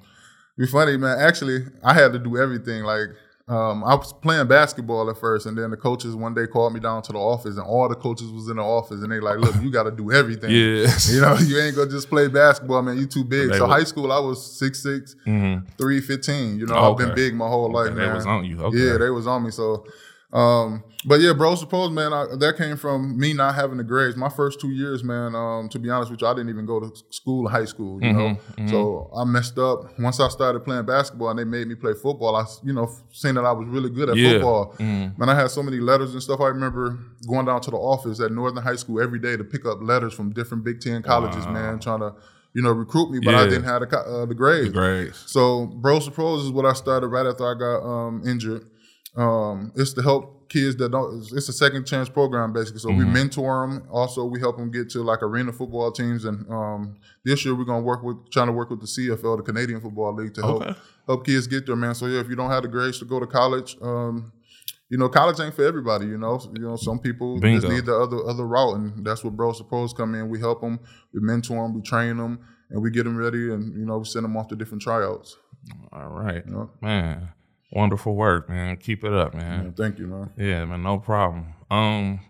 be 0.56 0.66
funny, 0.66 0.97
man. 0.97 1.18
Actually, 1.18 1.66
I 1.83 1.92
had 1.92 2.14
to 2.14 2.18
do 2.18 2.38
everything. 2.38 2.85
Like 2.85 3.09
um, 3.46 3.84
I 3.84 3.94
was 3.94 4.10
playing 4.14 4.46
basketball 4.46 5.10
at 5.10 5.18
first, 5.18 5.44
and 5.44 5.56
then 5.58 5.70
the 5.70 5.76
coaches 5.76 6.16
one 6.16 6.32
day 6.32 6.46
called 6.46 6.72
me 6.72 6.80
down 6.80 7.02
to 7.02 7.12
the 7.12 7.18
office, 7.18 7.56
and 7.58 7.66
all 7.66 7.88
the 7.90 7.94
coaches 7.94 8.28
was 8.30 8.48
in 8.48 8.56
the 8.56 8.62
office, 8.62 9.02
and 9.02 9.12
they 9.12 9.20
like, 9.20 9.38
"Look, 9.38 9.54
you 9.62 9.70
got 9.70 9.82
to 9.82 9.90
do 9.90 10.10
everything. 10.12 10.50
Yeah. 10.50 10.88
You 11.10 11.20
know, 11.20 11.36
you 11.36 11.58
ain't 11.60 11.76
gonna 11.76 11.90
just 11.90 12.08
play 12.08 12.28
basketball, 12.28 12.80
man. 12.82 12.96
You 12.96 13.06
too 13.06 13.22
big." 13.24 13.50
They 13.50 13.58
so 13.58 13.66
high 13.66 13.84
school, 13.84 14.10
I 14.12 14.18
was 14.18 14.42
six 14.58 14.82
six, 14.82 15.14
Mhm. 15.26 15.66
three 15.76 16.00
fifteen. 16.00 16.58
You 16.58 16.66
know, 16.66 16.74
Oh, 16.74 16.92
I've 16.92 16.98
been 16.98 17.14
big 17.14 17.34
my 17.34 17.46
whole 17.46 17.70
life, 17.70 17.88
Okay, 17.88 17.96
man. 17.96 18.08
they 18.10 18.14
was 18.14 18.26
on 18.26 18.44
you. 18.46 18.60
Okay. 18.62 18.78
Yeah, 18.78 18.96
they 18.96 19.10
was 19.10 19.26
on 19.26 19.42
me. 19.44 19.50
So, 19.50 19.84
um, 20.32 20.82
but 21.06 21.20
yeah, 21.20 21.32
bro, 21.32 21.54
suppose, 21.54 21.90
man, 21.90 22.12
I, 22.12 22.26
that 22.38 22.56
came 22.56 22.76
from 22.76 23.18
me 23.18 23.32
not 23.32 23.54
having 23.54 23.76
the 23.78 23.84
grades. 23.84 24.16
My 24.16 24.28
first 24.28 24.61
two 24.61 24.70
years, 24.70 25.04
man, 25.04 25.34
um, 25.34 25.68
to 25.70 25.78
be 25.78 25.90
honest 25.90 26.11
with 26.11 26.20
you, 26.20 26.26
I 26.26 26.34
didn't 26.34 26.49
even 26.50 26.66
go 26.66 26.80
to 26.80 26.90
school, 27.11 27.49
high 27.49 27.64
school, 27.64 28.02
you 28.02 28.12
know. 28.12 28.37
Mhm, 28.58 28.70
So 28.70 29.11
I 29.16 29.25
messed 29.25 29.58
up. 29.58 29.99
Once 29.99 30.20
I 30.20 30.28
started 30.28 30.61
playing 30.64 30.84
basketball 30.87 31.30
and 31.30 31.38
they 31.38 31.44
made 31.44 31.66
me 31.68 31.75
play 31.75 31.92
football, 31.94 32.37
I, 32.37 32.44
you 32.62 32.73
know, 32.73 32.90
seen 33.12 33.34
that 33.34 33.44
I 33.44 33.52
was 33.52 33.66
really 33.68 33.90
good 33.90 34.08
at 34.11 34.16
Yeah. 34.16 34.32
football. 34.32 34.75
Mhm. 34.78 35.18
Man, 35.18 35.28
I 35.28 35.34
had 35.34 35.50
so 35.50 35.62
many 35.62 35.78
letters 35.78 36.12
and 36.14 36.23
stuff. 36.23 36.40
I 36.40 36.49
remember 36.49 36.99
going 37.28 37.46
down 37.46 37.61
to 37.62 37.70
the 37.70 37.76
office 37.76 38.20
at 38.20 38.32
Northern 38.32 38.62
High 38.62 38.76
School 38.76 39.00
every 39.00 39.18
day 39.18 39.37
to 39.37 39.44
pick 39.44 39.66
up 39.66 39.78
letters 39.82 40.12
from 40.14 40.30
different 40.32 40.64
Big 40.64 40.80
Ten 40.80 41.02
colleges, 41.02 41.46
Wow. 41.46 41.52
man, 41.52 41.78
trying 41.80 42.00
to, 42.00 42.14
you 42.54 42.62
know, 42.62 42.70
recruit 42.73 43.11
me, 43.11 43.18
but 43.20 43.34
I 43.34 43.44
didn't 43.46 43.64
have 43.64 43.80
the, 43.88 43.99
uh, 43.99 44.26
the 44.26 44.34
grades. 44.34 44.70
Grades. 44.70 45.23
So, 45.26 45.66
Bros 45.66 46.08
Pros 46.08 46.44
is 46.44 46.50
what 46.50 46.64
I 46.64 46.73
started 46.73 47.08
right 47.08 47.26
after 47.26 47.44
I 47.44 47.54
got 47.58 47.82
um, 47.84 48.23
injured. 48.26 48.64
Um, 49.16 49.70
it's 49.76 49.92
to 49.94 50.02
help 50.02 50.33
kids 50.48 50.76
that 50.76 50.90
don't. 50.90 51.22
It's, 51.32 51.48
a 51.48 51.52
second 51.52 51.86
chance 51.86 52.08
program 52.08 52.52
basically. 52.52 52.80
So 52.80 52.90
we 52.90 53.04
mentor 53.04 53.66
them. 53.66 53.86
Also, 53.90 54.24
we 54.24 54.40
help 54.40 54.56
them 54.56 54.70
get 54.70 54.90
to 54.90 55.02
like 55.02 55.22
arena 55.22 55.52
football 55.52 55.90
teams. 55.92 56.24
And 56.24 56.48
um, 56.50 56.96
this 57.24 57.44
year 57.44 57.54
we're 57.54 57.64
gonna 57.64 57.82
work 57.82 58.02
with 58.02 58.30
trying 58.30 58.46
to 58.46 58.52
work 58.52 58.70
with 58.70 58.80
the 58.80 58.86
CFL, 58.86 59.36
the 59.38 59.42
Canadian 59.42 59.80
Football 59.80 60.14
League, 60.14 60.34
to 60.34 60.42
help 60.42 60.62
Okay. 60.62 60.74
help 61.06 61.26
kids 61.26 61.46
get 61.46 61.66
there, 61.66 61.76
man. 61.76 61.94
So 61.94 62.06
yeah, 62.06 62.20
if 62.20 62.28
you 62.28 62.36
don't 62.36 62.50
have 62.50 62.62
the 62.62 62.68
grades 62.68 62.98
to 63.00 63.04
go 63.04 63.18
to 63.20 63.26
college, 63.26 63.76
um, 63.82 64.32
you 64.90 64.98
know, 64.98 65.08
college 65.08 65.40
ain't 65.40 65.54
for 65.54 65.64
everybody. 65.64 66.06
You 66.06 66.18
know, 66.18 66.40
you 66.52 66.60
know, 66.62 66.76
some 66.76 66.98
people 66.98 67.40
Bingo. 67.40 67.60
just 67.60 67.72
need 67.72 67.86
the 67.86 67.96
other 67.96 68.18
other 68.28 68.46
route, 68.46 68.76
and 68.76 69.04
that's 69.04 69.24
what 69.24 69.34
Bros 69.36 69.60
Pros 69.62 69.92
come 69.92 70.14
in. 70.14 70.28
We 70.28 70.38
help 70.38 70.60
them, 70.60 70.78
we 71.12 71.20
mentor 71.20 71.62
them, 71.62 71.74
we 71.74 71.82
train 71.82 72.16
them, 72.16 72.38
and 72.70 72.82
we 72.82 72.90
get 72.90 73.04
them 73.04 73.16
ready, 73.16 73.52
and 73.52 73.74
you 73.78 73.86
know, 73.86 73.98
we 73.98 74.04
send 74.04 74.24
them 74.24 74.36
off 74.36 74.48
to 74.48 74.56
different 74.56 74.82
tryouts. 74.82 75.36
All 75.92 76.08
right. 76.10 76.44
You 76.46 76.52
know? 76.52 76.70
Man, 76.82 77.28
wonderful 77.74 78.14
work, 78.14 78.48
man. 78.48 78.76
Keep 78.76 79.04
it 79.04 79.12
up, 79.12 79.34
man. 79.34 79.64
Yeah, 79.64 79.70
thank 79.84 79.98
you, 79.98 80.06
man. 80.06 80.30
Yeah, 80.36 80.64
man, 80.64 80.82
no 80.82 80.98
problem. 80.98 81.54
Um, 81.70 82.20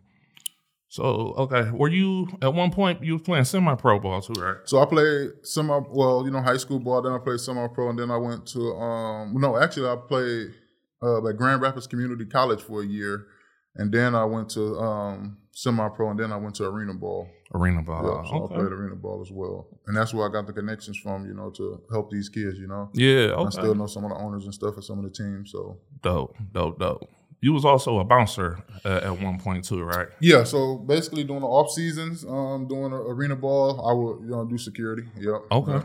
so 0.89 1.03
okay, 1.37 1.71
were 1.71 1.89
you 1.89 2.29
at 2.41 2.55
one 2.55 2.71
point 2.71 3.03
you 3.03 3.15
was 3.15 3.23
playing 3.23 3.45
semi 3.45 3.75
pro 3.75 3.99
ball 3.99 4.23
too, 4.23 4.41
right? 4.41 4.59
So 4.65 4.81
I 4.81 4.87
played 4.87 5.31
semi, 5.43 5.81
well, 5.91 6.25
you 6.25 6.31
know, 6.31 6.41
high 6.41 6.57
school 6.57 6.79
ball. 6.79 7.03
Then 7.03 7.13
I 7.13 7.19
played 7.19 7.41
semi 7.41 7.67
pro, 7.69 7.91
and 7.91 7.99
then 7.99 8.11
I 8.11 8.17
went 8.17 8.47
to, 8.49 8.61
um, 8.75 9.35
no, 9.35 9.57
actually, 9.57 9.89
I 9.89 9.97
played 9.97 10.55
uh, 11.03 11.27
at 11.27 11.37
Grand 11.37 11.61
Rapids 11.61 11.87
Community 11.87 12.27
College 12.27 12.61
for 12.61 12.83
a 12.83 12.87
year, 12.87 13.27
and 13.75 13.93
then 13.93 14.15
I 14.15 14.25
went 14.25 14.51
to 14.51 14.79
um, 14.79 15.39
semi 15.55 15.89
pro, 15.89 16.11
and 16.11 16.19
then 16.19 16.33
I 16.33 16.37
went 16.37 16.57
to 16.57 16.65
arena 16.65 16.93
ball. 16.93 17.29
Arena 17.55 17.83
ball. 17.83 18.23
Yeah, 18.25 18.31
so 18.31 18.45
I 18.45 18.49
played 18.49 18.73
arena 18.73 18.97
ball 18.97 19.23
as 19.23 19.31
well, 19.31 19.69
and 19.87 19.97
that's 19.97 20.13
where 20.13 20.29
I 20.29 20.33
got 20.33 20.47
the 20.47 20.53
connections 20.53 20.99
from. 20.99 21.27
You 21.27 21.35
know, 21.35 21.51
to 21.51 21.81
help 21.91 22.11
these 22.11 22.29
kids. 22.29 22.59
You 22.59 22.67
know, 22.67 22.91
Yeah, 22.93 23.35
I 23.37 23.49
still 23.51 23.75
know 23.75 23.87
some 23.87 24.05
of 24.05 24.11
the 24.11 24.17
owners 24.17 24.45
and 24.45 24.53
stuff 24.53 24.77
at 24.77 24.85
some 24.85 24.99
of 24.99 25.05
the 25.05 25.11
teams. 25.11 25.53
So 25.53 25.79
dope, 26.03 26.37
dope, 26.53 26.79
dope. 26.79 27.09
You 27.41 27.53
was 27.53 27.65
also 27.65 27.99
a 27.99 28.05
bouncer 28.05 28.59
uh, 28.85 29.01
at 29.05 29.21
one 29.21 29.39
point 29.39 29.65
too, 29.65 29.83
right? 29.83 30.09
yeah, 30.21 30.45
so 30.45 30.79
basically 30.79 31.25
doing 31.25 31.41
the 31.41 31.47
off 31.47 31.71
seasons, 31.71 32.25
um, 32.25 32.67
doing 32.67 32.93
arena 32.93 33.37
ball, 33.37 33.87
I 33.89 33.93
would 33.93 34.25
you 34.25 34.31
know 34.35 34.45
do 34.45 34.59
security. 34.59 35.05
Yep. 35.19 35.43
Okay. 35.53 35.73
Yeah. 35.73 35.83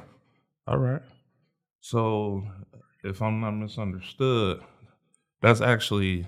All 0.68 0.78
right. 0.78 1.02
So, 1.82 2.44
if 3.04 3.22
I'm 3.22 3.40
not 3.40 3.52
misunderstood, 3.52 4.62
that's 5.42 5.62
actually 5.62 6.28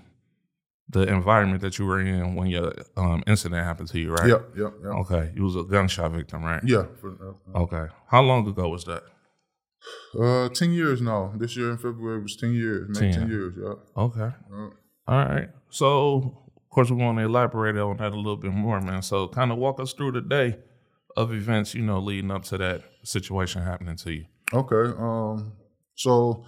the 0.91 1.03
environment 1.07 1.62
that 1.62 1.77
you 1.79 1.86
were 1.86 2.00
in 2.01 2.36
when 2.36 2.48
your 2.48 2.74
um, 2.98 3.24
incident 3.27 3.63
happened 3.65 3.89
to 3.89 4.00
you, 4.00 4.12
right? 4.12 4.27
Yep. 4.29 4.41
Yep. 4.57 4.74
Yep. 4.83 4.93
Okay. 5.01 5.31
You 5.36 5.43
was 5.43 5.55
a 5.55 5.63
gunshot 5.63 6.12
victim, 6.12 6.43
right? 6.43 6.62
Yeah. 6.63 6.86
For, 7.00 7.10
uh, 7.55 7.60
Okay. 7.63 7.86
How 8.07 8.21
long 8.21 8.48
ago 8.48 8.67
was 8.69 8.83
that? 8.86 9.03
Uh, 10.19 10.50
ten 10.50 10.71
years 10.74 11.01
now. 11.01 11.33
This 11.38 11.55
year 11.57 11.71
in 11.71 11.77
February 11.77 12.21
was 12.21 12.36
ten 12.36 12.53
years. 12.53 12.98
10. 12.98 13.13
ten 13.13 13.29
years. 13.29 13.53
Yeah. 13.57 13.74
Okay. 14.05 14.29
Uh, 14.53 14.69
All 15.07 15.25
right. 15.25 15.50
So, 15.69 16.38
of 16.57 16.69
course, 16.69 16.89
we 16.91 16.98
want 16.98 17.17
to 17.17 17.24
elaborate 17.25 17.77
on 17.77 17.98
that 17.98 18.12
a 18.12 18.15
little 18.15 18.38
bit 18.38 18.51
more, 18.51 18.79
man. 18.81 19.01
So, 19.01 19.27
kind 19.27 19.51
of 19.51 19.57
walk 19.57 19.79
us 19.79 19.93
through 19.93 20.12
the 20.12 20.21
day 20.21 20.57
of 21.17 21.33
events, 21.33 21.74
you 21.74 21.81
know, 21.81 22.00
leading 22.00 22.31
up 22.31 22.43
to 22.45 22.57
that 22.57 22.83
situation 23.03 23.62
happening 23.63 23.95
to 23.98 24.12
you. 24.13 24.25
okay. 24.53 24.95
Um. 25.00 25.53
So 25.95 26.45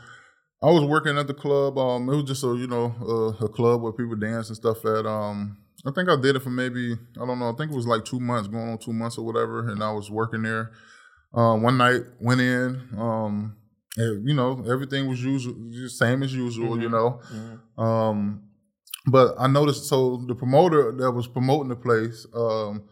I 0.63 0.71
was 0.71 0.85
working 0.85 1.17
at 1.17 1.27
the 1.27 1.33
club. 1.33 1.77
Um. 1.77 2.09
It 2.09 2.15
was 2.15 2.23
just 2.25 2.43
a 2.43 2.55
you 2.55 2.67
know 2.67 2.95
uh, 3.01 3.45
a 3.45 3.49
club 3.49 3.81
where 3.81 3.91
people 3.91 4.15
dance 4.15 4.47
and 4.49 4.55
stuff 4.55 4.85
at. 4.85 5.05
Um. 5.05 5.57
I 5.85 5.91
think 5.91 6.07
I 6.09 6.15
did 6.15 6.37
it 6.37 6.41
for 6.41 6.49
maybe 6.49 6.93
I 6.93 7.25
don't 7.25 7.39
know. 7.39 7.49
I 7.49 7.53
think 7.57 7.71
it 7.71 7.75
was 7.75 7.87
like 7.87 8.05
two 8.05 8.19
months, 8.19 8.47
going 8.47 8.69
on 8.69 8.77
two 8.77 8.93
months 8.93 9.17
or 9.17 9.25
whatever. 9.25 9.67
And 9.69 9.83
I 9.83 9.91
was 9.91 10.09
working 10.09 10.43
there. 10.43 10.71
Um. 11.33 11.61
One 11.61 11.77
night 11.77 12.01
went 12.21 12.41
in. 12.41 12.81
Um. 12.97 13.57
and, 13.97 14.27
you 14.27 14.33
know 14.33 14.63
everything 14.69 15.07
was 15.09 15.23
usual, 15.23 15.55
same 15.89 16.23
as 16.23 16.33
usual. 16.33 16.81
You 16.81 16.89
know. 16.89 17.19
Um, 17.77 18.43
but 19.05 19.35
I 19.37 19.47
noticed 19.47 19.85
so 19.85 20.23
the 20.27 20.35
promoter 20.35 20.93
that 20.93 21.11
was 21.11 21.27
promoting 21.27 21.69
the 21.69 21.75
place, 21.75 22.25
um, 22.33 22.83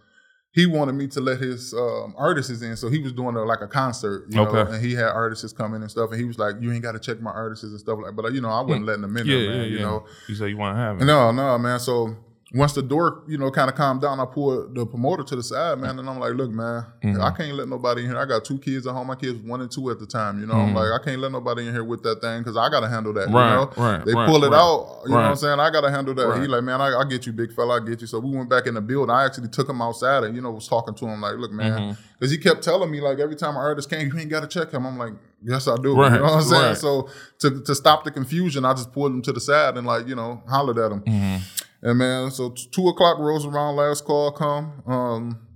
he 0.54 0.66
wanted 0.66 0.94
me 0.94 1.08
to 1.08 1.22
let 1.22 1.40
his 1.40 1.74
um, 1.74 2.14
artists 2.18 2.62
in. 2.62 2.76
So 2.76 2.90
he 2.90 3.00
was 3.00 3.14
doing 3.14 3.36
a, 3.38 3.44
like 3.44 3.62
a 3.62 3.68
concert, 3.68 4.26
you 4.30 4.36
know, 4.36 4.48
Okay. 4.48 4.74
and 4.76 4.86
he 4.86 4.94
had 4.94 5.06
artists 5.06 5.54
coming 5.54 5.82
and 5.82 5.90
stuff. 5.90 6.12
And 6.12 6.20
he 6.20 6.26
was 6.26 6.38
like, 6.38 6.56
"You 6.60 6.72
ain't 6.74 6.84
got 6.84 6.92
to 6.92 7.00
check 7.00 7.22
my 7.22 7.32
artists 7.32 7.64
and 7.64 7.80
stuff 7.80 8.00
like." 8.04 8.16
But 8.16 8.34
you 8.34 8.42
know, 8.42 8.50
I 8.50 8.62
wasn't 8.62 8.86
letting 8.86 9.04
them 9.04 9.16
in 9.16 9.26
Yeah, 9.28 9.38
there, 9.38 9.50
man. 9.50 9.60
yeah. 9.64 9.66
You 9.70 9.80
know, 9.80 10.06
You 10.28 10.36
said 10.36 10.50
you 10.50 10.58
want 10.58 10.76
to 10.76 10.82
have 10.82 11.02
it. 11.02 11.06
no, 11.06 11.32
no, 11.32 11.58
man. 11.58 11.80
So 11.80 12.16
once 12.54 12.74
the 12.74 12.82
door, 12.82 13.24
you 13.30 13.38
know, 13.38 13.50
kind 13.50 13.70
of 13.70 13.76
calmed 13.78 14.02
down, 14.02 14.20
I 14.20 14.26
pulled 14.26 14.76
the 14.76 14.86
promoter 14.86 15.24
to 15.24 15.36
the 15.38 15.44
side, 15.44 15.78
man, 15.80 15.98
and 16.00 16.10
I'm 16.10 16.20
like, 16.20 16.34
look, 16.34 16.50
man, 16.52 16.86
Mm-hmm. 17.02 17.22
I 17.22 17.32
can't 17.32 17.56
let 17.56 17.68
nobody 17.68 18.04
in 18.04 18.10
here. 18.12 18.20
I 18.20 18.26
got 18.26 18.46
two 18.46 18.58
kids 18.60 18.86
at 18.86 18.94
home. 18.94 19.08
My 19.08 19.16
kids 19.16 19.40
one 19.40 19.62
and 19.62 19.72
two 19.72 19.90
at 19.90 19.98
the 20.00 20.06
time. 20.06 20.40
You 20.40 20.46
know, 20.46 20.54
I'm 20.54 20.74
like, 20.76 20.92
I 20.92 21.04
can't 21.04 21.20
let 21.20 21.32
nobody 21.32 21.66
in 21.68 21.74
here 21.74 21.84
with 21.84 22.04
that 22.04 22.22
thing 22.22 22.40
because 22.42 22.56
I 22.58 22.70
got 22.70 22.82
to 22.82 22.90
handle 22.90 23.12
that. 23.14 23.28
Mm-hmm. 23.30 23.36
Right, 23.36 23.50
you 23.50 23.56
know, 23.56 23.72
right, 23.92 24.06
they 24.06 24.14
right, 24.14 24.28
pull 24.30 24.44
it 24.44 24.50
right, 24.50 24.58
out. 24.60 25.02
You 25.06 25.10
know 25.12 25.16
what. 25.16 25.26
I'm 25.26 25.36
saying? 25.36 25.60
I 25.60 25.70
got 25.72 25.82
to 25.82 25.90
handle 25.92 26.14
that. 26.14 26.42
He 26.42 26.48
like, 26.48 26.64
man, 26.64 26.80
I, 26.82 26.96
I 27.00 27.04
get 27.06 27.26
you, 27.26 27.32
big 27.34 27.54
fella. 27.54 27.82
I 27.82 27.86
get 27.86 28.02
you. 28.02 28.08
So 28.08 28.20
we 28.20 28.36
went 28.36 28.50
back 28.50 28.68
in 28.68 28.76
the 28.76 28.82
building. 28.82 29.10
I 29.16 29.26
actually 29.26 29.48
took 29.48 29.68
him 29.70 29.82
outside 29.82 30.24
and 30.26 30.36
you 30.36 30.42
know 30.42 30.52
was 30.52 30.68
talking 30.68 30.94
to 30.94 31.06
him 31.08 31.22
like, 31.22 31.36
look, 31.38 31.52
man, 31.52 31.72
Mm-hmm. 31.72 32.02
because 32.20 32.32
he 32.32 32.38
kept 32.38 32.62
telling 32.64 32.92
me 32.92 33.02
like 33.02 33.18
every 33.20 33.36
time 33.36 33.52
an 33.56 33.62
artist 33.62 33.90
came, 33.90 34.08
you 34.08 34.20
ain't 34.20 34.30
got 34.30 34.42
to 34.42 34.48
check 34.48 34.72
him. 34.72 34.86
I'm 34.86 34.98
like, 34.98 35.14
yes, 35.44 35.68
I 35.68 35.76
do. 35.78 35.96
Right, 35.96 36.12
You 36.12 36.18
know 36.20 36.24
what 36.26 36.34
I'm 36.34 36.42
saying? 36.44 36.62
right. 36.62 36.78
So 36.78 37.10
to 37.40 37.62
to 37.64 37.74
stop 37.74 38.04
the 38.04 38.12
confusion, 38.12 38.66
I 38.66 38.74
just 38.74 38.92
pulled 38.92 39.12
him 39.12 39.22
to 39.24 39.32
the 39.34 39.40
side 39.42 39.78
and 39.78 39.88
like 39.88 40.08
you 40.08 40.16
know 40.16 40.44
hollered 40.48 40.78
at 40.78 40.92
him. 40.92 41.42
Mm-hmm. 41.84 41.90
And 41.90 42.00
man, 42.00 42.32
so 42.32 42.50
two 42.50 42.88
o'clock 42.88 43.20
rolls 43.20 43.46
around, 43.46 43.76
last 43.76 44.06
call 44.06 44.32
come. 44.32 44.84
Um, 44.86 45.48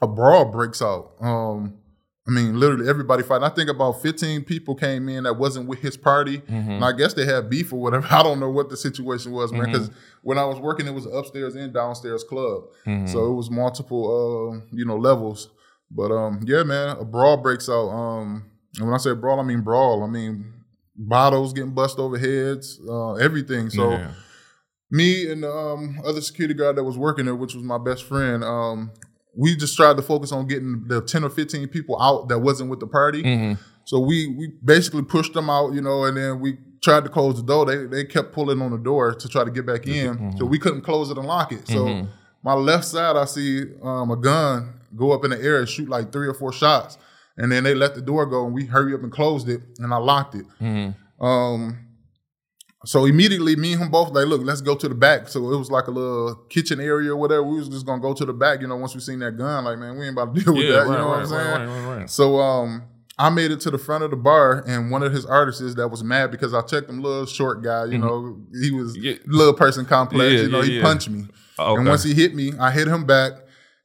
a 0.00 0.06
brawl 0.06 0.46
breaks 0.46 0.82
out. 0.82 1.14
Um, 1.20 1.78
I 2.28 2.32
mean, 2.32 2.58
literally 2.58 2.88
everybody 2.88 3.22
fighting. 3.22 3.44
I 3.44 3.50
think 3.50 3.70
about 3.70 4.02
15 4.02 4.44
people 4.44 4.74
came 4.74 5.08
in 5.08 5.24
that 5.24 5.34
wasn't 5.34 5.68
with 5.68 5.78
his 5.78 5.96
party. 5.96 6.38
Mm-hmm. 6.38 6.70
And 6.72 6.84
I 6.84 6.92
guess 6.92 7.14
they 7.14 7.24
had 7.24 7.48
beef 7.48 7.72
or 7.72 7.80
whatever. 7.80 8.06
I 8.10 8.22
don't 8.22 8.40
know 8.40 8.50
what 8.50 8.68
the 8.68 8.76
situation 8.76 9.32
was, 9.32 9.52
man. 9.52 9.66
Because 9.66 9.90
when 10.22 10.36
I 10.36 10.44
was 10.44 10.58
working, 10.58 10.86
it 10.86 10.94
was 10.94 11.06
upstairs 11.06 11.54
and 11.54 11.72
downstairs 11.72 12.24
club. 12.24 12.64
Mm-hmm. 12.84 13.06
So 13.06 13.26
it 13.26 13.34
was 13.34 13.50
multiple, 13.50 14.60
uh, 14.64 14.66
you 14.72 14.84
know, 14.84 14.96
levels. 14.96 15.50
But 15.90 16.10
um, 16.10 16.40
yeah, 16.44 16.64
man, 16.64 16.96
a 16.96 17.04
brawl 17.04 17.36
breaks 17.36 17.68
out. 17.68 17.88
Um, 17.90 18.50
and 18.76 18.86
when 18.86 18.94
I 18.94 18.98
say 18.98 19.14
brawl, 19.14 19.38
I 19.38 19.44
mean 19.44 19.60
brawl. 19.60 20.02
I 20.02 20.08
mean 20.08 20.52
bottles 20.96 21.52
getting 21.52 21.74
bust 21.74 21.98
over 21.98 22.18
heads, 22.18 22.80
uh, 22.88 23.14
everything. 23.14 23.70
So 23.70 23.90
Yeah. 23.92 24.10
Me 24.90 25.30
and 25.30 25.42
the 25.42 25.52
um, 25.52 26.00
other 26.04 26.20
security 26.20 26.54
guard 26.54 26.76
that 26.76 26.84
was 26.84 26.96
working 26.96 27.24
there, 27.24 27.34
which 27.34 27.54
was 27.54 27.64
my 27.64 27.78
best 27.78 28.04
friend, 28.04 28.44
um, 28.44 28.92
we 29.34 29.56
just 29.56 29.76
tried 29.76 29.96
to 29.96 30.02
focus 30.02 30.32
on 30.32 30.46
getting 30.46 30.84
the 30.86 31.02
10 31.02 31.24
or 31.24 31.30
15 31.30 31.68
people 31.68 32.00
out 32.00 32.28
that 32.28 32.38
wasn't 32.38 32.70
with 32.70 32.80
the 32.80 32.86
party. 32.86 33.22
Mm-hmm. 33.22 33.62
So 33.84 34.00
we 34.00 34.26
we 34.26 34.48
basically 34.64 35.02
pushed 35.02 35.32
them 35.32 35.48
out, 35.48 35.72
you 35.72 35.80
know, 35.80 36.04
and 36.04 36.16
then 36.16 36.40
we 36.40 36.58
tried 36.82 37.04
to 37.04 37.10
close 37.10 37.36
the 37.36 37.42
door. 37.42 37.66
They 37.66 37.86
they 37.86 38.04
kept 38.04 38.32
pulling 38.32 38.60
on 38.60 38.72
the 38.72 38.78
door 38.78 39.14
to 39.14 39.28
try 39.28 39.44
to 39.44 39.50
get 39.50 39.64
back 39.64 39.86
in. 39.86 40.36
So 40.38 40.44
we 40.44 40.58
couldn't 40.58 40.80
close 40.82 41.10
it 41.10 41.18
and 41.18 41.26
lock 41.26 41.52
it. 41.52 41.68
So 41.68 42.08
my 42.42 42.54
left 42.54 42.84
side, 42.84 43.16
I 43.16 43.24
see 43.24 43.64
um, 43.82 44.10
a 44.10 44.16
gun 44.16 44.74
go 44.96 45.12
up 45.12 45.24
in 45.24 45.30
the 45.30 45.40
air 45.40 45.58
and 45.58 45.68
shoot 45.68 45.88
like 45.88 46.12
three 46.12 46.26
or 46.26 46.34
four 46.34 46.52
shots. 46.52 46.98
And 47.36 47.52
then 47.52 47.64
they 47.64 47.74
let 47.74 47.94
the 47.94 48.00
door 48.00 48.24
go 48.26 48.46
and 48.46 48.54
we 48.54 48.64
hurry 48.64 48.94
up 48.94 49.02
and 49.02 49.12
closed 49.12 49.48
it 49.48 49.60
and 49.78 49.92
I 49.92 49.98
locked 49.98 50.34
it. 50.34 50.46
Um, 51.20 51.85
so 52.86 53.04
immediately, 53.04 53.56
me 53.56 53.72
and 53.74 53.82
him 53.82 53.90
both 53.90 54.12
like, 54.12 54.26
look, 54.26 54.40
let's 54.42 54.60
go 54.62 54.74
to 54.76 54.88
the 54.88 54.94
back. 54.94 55.28
So 55.28 55.52
it 55.52 55.56
was 55.58 55.70
like 55.70 55.88
a 55.88 55.90
little 55.90 56.34
kitchen 56.48 56.80
area 56.80 57.10
or 57.12 57.16
whatever. 57.16 57.42
We 57.42 57.58
was 57.58 57.68
just 57.68 57.84
gonna 57.84 58.00
go 58.00 58.14
to 58.14 58.24
the 58.24 58.32
back. 58.32 58.60
You 58.62 58.68
know, 58.68 58.76
once 58.76 58.94
we 58.94 59.00
seen 59.00 59.18
that 59.18 59.32
gun, 59.36 59.64
like, 59.64 59.78
man, 59.78 59.98
we 59.98 60.06
ain't 60.06 60.12
about 60.16 60.34
to 60.34 60.40
deal 60.44 60.54
with 60.54 60.64
Yeah, 60.64 60.72
that. 60.72 60.78
right, 60.86 60.92
you 60.92 60.98
know 60.98 61.08
what 61.08 61.18
I'm 61.18 61.26
saying? 61.26 61.46
right, 61.46 61.66
right, 61.66 61.86
right, 61.88 61.96
right. 61.98 62.10
So 62.10 62.38
um, 62.40 62.82
I 63.18 63.28
made 63.30 63.50
it 63.50 63.60
to 63.60 63.70
the 63.70 63.78
front 63.78 64.04
of 64.04 64.10
the 64.10 64.16
bar, 64.16 64.62
and 64.66 64.90
one 64.90 65.02
of 65.02 65.12
his 65.12 65.26
artists 65.26 65.74
that 65.74 65.88
was 65.88 66.04
mad 66.04 66.30
because 66.30 66.54
I 66.54 66.60
checked 66.62 66.88
him, 66.88 67.02
little 67.02 67.26
short 67.26 67.62
guy. 67.62 67.86
You 67.86 67.98
know, 67.98 68.38
he 68.52 68.70
was 68.70 68.96
Mm-hmm. 68.96 69.04
Yeah. 69.04 69.14
little 69.26 69.54
person 69.54 69.84
complex. 69.84 70.32
Yeah, 70.34 70.40
you 70.42 70.48
know, 70.48 70.62
he 70.62 70.80
punched 70.80 71.08
me, 71.10 71.26
Okay. 71.58 71.78
and 71.80 71.88
once 71.88 72.02
he 72.04 72.14
hit 72.14 72.34
me, 72.34 72.52
I 72.60 72.70
hit 72.70 72.86
him 72.88 73.04
back. 73.06 73.32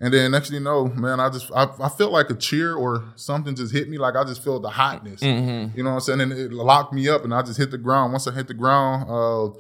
And 0.02 0.12
then 0.12 0.32
next 0.32 0.50
thing 0.50 0.56
you 0.56 0.64
know, 0.64 0.88
man, 0.88 1.20
I 1.20 1.30
just 1.30 1.52
I, 1.56 1.68
I 1.80 1.88
felt 1.88 2.12
like 2.12 2.30
a 2.32 2.36
cheer 2.36 2.76
or 2.76 3.04
something 3.16 3.56
just 3.56 3.72
hit 3.72 3.88
me. 3.88 4.00
Like 4.00 4.16
I 4.16 4.24
just 4.24 4.44
felt 4.44 4.64
the 4.64 4.70
hotness. 4.70 5.22
Mm-hmm. 5.22 5.78
You 5.78 5.84
know 5.84 5.92
what 5.92 5.96
I'm 5.98 6.02
saying? 6.02 6.22
And 6.22 6.32
it 6.34 6.52
locked 6.52 6.92
me 6.92 7.08
up 7.08 7.24
and 7.24 7.34
I 7.34 7.44
just 7.44 7.60
hit 7.60 7.70
the 7.70 7.78
ground. 7.78 8.12
Once 8.12 8.28
I 8.28 8.34
hit 8.34 8.48
the 8.48 8.56
ground, 8.56 9.06
uh 9.10 9.58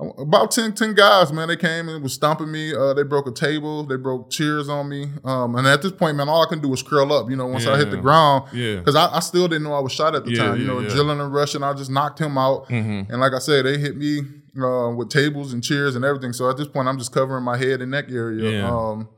about 0.00 0.52
10, 0.52 0.74
10 0.74 0.94
guys, 0.94 1.32
man, 1.32 1.48
they 1.48 1.56
came 1.56 1.88
and 1.88 2.02
was 2.02 2.12
stomping 2.12 2.52
me. 2.52 2.72
Uh, 2.72 2.94
they 2.94 3.02
broke 3.02 3.26
a 3.26 3.32
table. 3.32 3.82
They 3.82 3.96
broke 3.96 4.30
chairs 4.30 4.68
on 4.68 4.88
me. 4.88 5.08
Um, 5.24 5.56
and 5.56 5.66
at 5.66 5.82
this 5.82 5.90
point, 5.90 6.16
man, 6.16 6.28
all 6.28 6.40
I 6.40 6.48
can 6.48 6.60
do 6.60 6.68
was 6.68 6.84
curl 6.84 7.12
up, 7.12 7.28
you 7.28 7.34
know, 7.34 7.46
once 7.46 7.66
I 7.66 7.76
hit 7.76 7.90
the 7.90 7.96
ground. 7.96 8.44
Yeah. 8.52 8.76
Because 8.76 8.94
I, 8.94 9.16
I 9.16 9.18
still 9.18 9.48
didn't 9.48 9.64
know 9.64 9.74
I 9.74 9.80
was 9.80 9.90
shot 9.90 10.14
at 10.14 10.24
the 10.24 10.30
Yeah, 10.30 10.38
time. 10.38 10.60
You 10.60 10.66
yeah, 10.66 10.72
know, 10.94 11.12
yeah. 11.12 11.22
and 11.22 11.34
rushing. 11.34 11.64
I 11.64 11.72
just 11.72 11.90
knocked 11.90 12.20
him 12.20 12.38
out. 12.38 12.68
Mm-hmm. 12.68 13.10
And 13.10 13.20
like 13.20 13.32
I 13.32 13.40
said, 13.40 13.64
they 13.64 13.76
hit 13.76 13.96
me 13.96 14.20
uh, 14.62 14.90
with 14.90 15.10
tables 15.10 15.52
and 15.52 15.64
chairs 15.64 15.96
and 15.96 16.04
everything. 16.04 16.32
So 16.32 16.48
at 16.48 16.56
this 16.56 16.68
point, 16.68 16.86
I'm 16.86 16.98
just 16.98 17.12
covering 17.12 17.42
my 17.42 17.56
head 17.56 17.82
and 17.82 17.90
neck 17.90 18.04
area. 18.08 18.60
Yeah. 18.60 18.70
Um, 18.70 19.08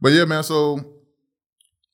but 0.00 0.12
yeah, 0.12 0.24
man. 0.24 0.42
So 0.42 0.78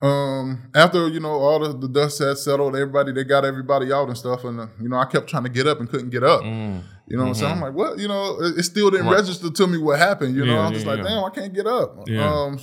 um, 0.02 0.70
after 0.74 1.08
you 1.08 1.20
know 1.20 1.30
all 1.32 1.58
the, 1.60 1.76
the 1.78 1.88
dust 1.88 2.18
had 2.18 2.36
settled, 2.36 2.74
everybody 2.76 3.12
they 3.12 3.24
got 3.24 3.44
everybody 3.44 3.92
out 3.92 4.08
and 4.08 4.16
stuff, 4.18 4.44
and 4.44 4.60
uh, 4.60 4.66
you 4.80 4.88
know 4.88 4.96
I 4.96 5.06
kept 5.06 5.28
trying 5.28 5.44
to 5.44 5.48
get 5.48 5.66
up 5.66 5.80
and 5.80 5.88
couldn't 5.88 6.10
get 6.10 6.22
up. 6.22 6.42
Mm. 6.42 6.82
You 7.06 7.16
know 7.16 7.22
what 7.24 7.28
I'm 7.30 7.34
saying? 7.34 7.52
I'm 7.52 7.60
like, 7.60 7.74
what? 7.74 7.98
You 7.98 8.08
know, 8.08 8.38
it, 8.40 8.58
it 8.58 8.62
still 8.64 8.90
didn't 8.90 9.06
Right. 9.06 9.16
register 9.16 9.50
to 9.50 9.66
me 9.66 9.78
what 9.78 9.98
happened. 9.98 10.34
You 10.34 10.44
know, 10.46 10.54
Yeah, 10.54 10.60
I'm 10.66 10.72
just 10.72 10.86
like, 10.86 10.98
yeah. 10.98 11.04
damn, 11.04 11.24
I 11.24 11.30
can't 11.30 11.52
get 11.54 11.66
up. 11.66 11.98
Yeah. 12.06 12.26
Um, 12.30 12.58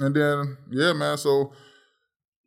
and 0.00 0.14
then 0.14 0.56
yeah, 0.70 0.92
man. 0.92 1.16
So 1.18 1.52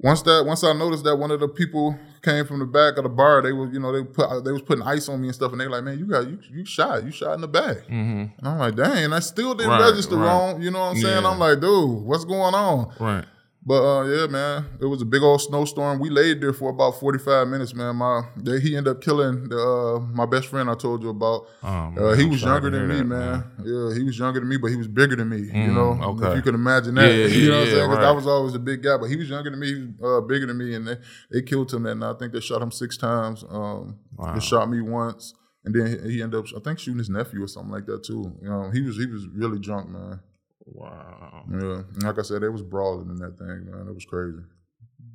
once 0.03 0.21
that 0.23 0.43
once 0.45 0.63
I 0.63 0.73
noticed 0.73 1.03
that 1.05 1.15
one 1.15 1.31
of 1.31 1.39
the 1.39 1.47
people 1.47 1.97
came 2.21 2.45
from 2.45 2.59
the 2.59 2.65
back 2.65 2.97
of 2.97 3.03
the 3.03 3.09
bar, 3.09 3.41
they 3.41 3.53
was 3.53 3.71
you 3.73 3.79
know 3.79 3.91
they 3.91 4.03
put 4.03 4.43
they 4.43 4.51
was 4.51 4.61
putting 4.61 4.83
ice 4.85 5.07
on 5.09 5.21
me 5.21 5.29
and 5.29 5.35
stuff, 5.35 5.51
and 5.53 5.61
they 5.61 5.67
like, 5.67 5.83
man, 5.83 5.97
you 5.97 6.05
got 6.05 6.27
you 6.27 6.37
you 6.51 6.65
shot, 6.65 7.03
you 7.03 7.11
shot 7.11 7.33
in 7.33 7.41
the 7.41 7.47
back. 7.47 7.77
Mm-hmm. 7.77 8.25
And 8.37 8.47
I'm 8.47 8.59
like, 8.59 8.75
dang, 8.75 9.13
I 9.13 9.19
still 9.19 9.55
didn't 9.55 9.71
Right, 9.71 9.81
register 9.89 10.17
right. 10.17 10.25
wrong. 10.27 10.61
You 10.61 10.71
know 10.71 10.79
what 10.79 10.85
I'm 10.91 10.97
saying? 10.97 11.23
Yeah. 11.23 11.29
I'm 11.29 11.39
like, 11.39 11.59
dude, 11.61 12.03
what's 12.03 12.25
going 12.25 12.53
on? 12.53 12.93
Right. 12.99 13.25
But 13.65 13.81
uh, 13.81 14.03
yeah, 14.03 14.27
man, 14.27 14.65
it 14.81 14.85
was 14.85 15.01
a 15.01 15.05
big 15.05 15.21
old 15.23 15.39
snowstorm. 15.41 15.99
We 15.99 16.09
laid 16.09 16.41
there 16.41 16.51
for 16.51 16.69
about 16.69 16.99
45 16.99 17.47
minutes, 17.47 17.73
man. 17.73 17.95
My 17.95 18.23
they, 18.35 18.59
he 18.59 18.75
ended 18.75 18.91
up 18.97 19.01
killing 19.01 19.47
the, 19.47 19.57
uh, 19.57 19.99
my 20.13 20.25
best 20.25 20.47
friend 20.47 20.69
I 20.69 20.75
told 20.75 21.01
you 21.01 21.09
about. 21.09 21.47
Oh, 21.63 21.89
man, 21.91 21.97
Uh, 21.97 22.13
he 22.13 22.23
I'm 22.23 22.29
was 22.31 22.41
younger 22.43 22.69
than 22.69 22.87
me, 22.89 22.97
that, 22.97 23.05
man. 23.05 23.43
Yeah, 23.63 23.93
he 23.95 24.03
was 24.03 24.19
younger 24.19 24.41
than 24.41 24.49
me, 24.49 24.57
but 24.57 24.67
he 24.67 24.75
was 24.75 24.89
bigger 24.89 25.15
than 25.15 25.29
me. 25.29 25.37
you 25.37 25.53
Mm, 25.71 25.73
know, 25.75 26.03
okay. 26.11 26.27
if 26.31 26.35
you 26.35 26.41
can 26.41 26.55
imagine 26.55 26.95
that. 26.95 27.07
Yeah, 27.15 27.27
you 27.39 27.49
know 27.51 27.53
yeah, 27.53 27.59
what 27.59 27.67
I'm 27.67 27.71
saying? 27.71 27.87
'Cause 27.89 27.97
right. 27.99 28.05
I 28.07 28.11
was 28.11 28.27
always 28.27 28.53
a 28.55 28.59
big 28.59 28.83
guy, 28.83 28.97
but 28.97 29.09
he 29.09 29.15
was 29.15 29.29
younger 29.29 29.49
than 29.49 29.59
me, 29.59 29.67
he 29.67 29.75
was 29.75 29.87
uh, 30.23 30.27
bigger 30.27 30.45
than 30.47 30.57
me, 30.57 30.75
and 30.75 30.85
they, 30.87 30.97
they 31.31 31.41
killed 31.41 31.71
him 31.73 31.85
And. 31.85 32.03
I 32.03 32.13
think 32.15 32.33
they 32.33 32.41
shot 32.41 32.61
him 32.61 32.71
six 32.71 32.97
times. 32.97 33.45
Um, 33.49 33.97
Wow. 34.17 34.33
They 34.33 34.41
shot 34.41 34.69
me 34.69 34.79
once, 34.81 35.33
and 35.65 35.73
then 35.73 35.87
he, 35.87 36.15
he 36.15 36.21
ended 36.21 36.39
up, 36.39 36.45
I 36.55 36.59
think, 36.59 36.79
shooting 36.79 36.99
his 36.99 37.09
nephew 37.09 37.41
or 37.43 37.47
something 37.47 37.71
like 37.71 37.85
that 37.87 38.03
too. 38.03 38.31
You 38.41 38.49
know, 38.49 38.69
he 38.71 38.81
was 38.81 38.95
he 38.97 39.05
was 39.07 39.25
really 39.27 39.57
drunk, 39.59 39.89
man. 39.89 40.19
Wow. 40.65 41.45
Yeah, 41.51 41.83
and 41.93 42.03
like 42.03 42.19
I 42.19 42.21
said, 42.21 42.41
they 42.41 42.49
was 42.49 42.61
brawling 42.61 43.09
in 43.09 43.15
that 43.17 43.37
thing, 43.37 43.69
man. 43.69 43.87
It 43.87 43.93
was 43.93 44.05
crazy. 44.05 44.39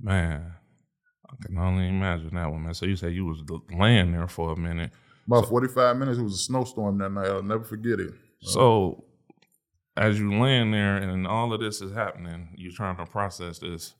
Man. 0.01 0.53
I 1.31 1.47
can 1.47 1.59
only 1.59 1.89
imagine 1.89 2.35
that 2.35 2.51
one, 2.51 2.65
man. 2.65 2.75
So 2.75 2.87
you 2.87 2.97
said 2.97 3.13
you 3.13 3.27
was 3.27 3.43
laying 3.71 4.13
there 4.13 4.29
for 4.29 4.53
a 4.53 4.57
minute. 4.57 4.91
About 5.27 5.49
45 5.49 5.97
minutes. 5.97 6.19
It 6.19 6.23
was 6.23 6.35
a 6.35 6.39
snowstorm 6.39 6.99
that 6.99 7.11
night. 7.11 7.29
I'll 7.29 7.43
never 7.43 7.65
forget 7.65 8.01
it. 8.01 8.15
So 8.41 9.05
as 9.97 10.19
you 10.19 10.33
laying 10.41 10.71
there 10.71 10.97
and 10.97 11.27
all 11.27 11.53
of 11.53 11.61
this 11.61 11.83
is 11.83 11.93
happening, 11.93 12.49
you're 12.57 12.73
trying 12.73 12.97
to 12.97 13.05
process 13.05 13.59
this. 13.59 13.95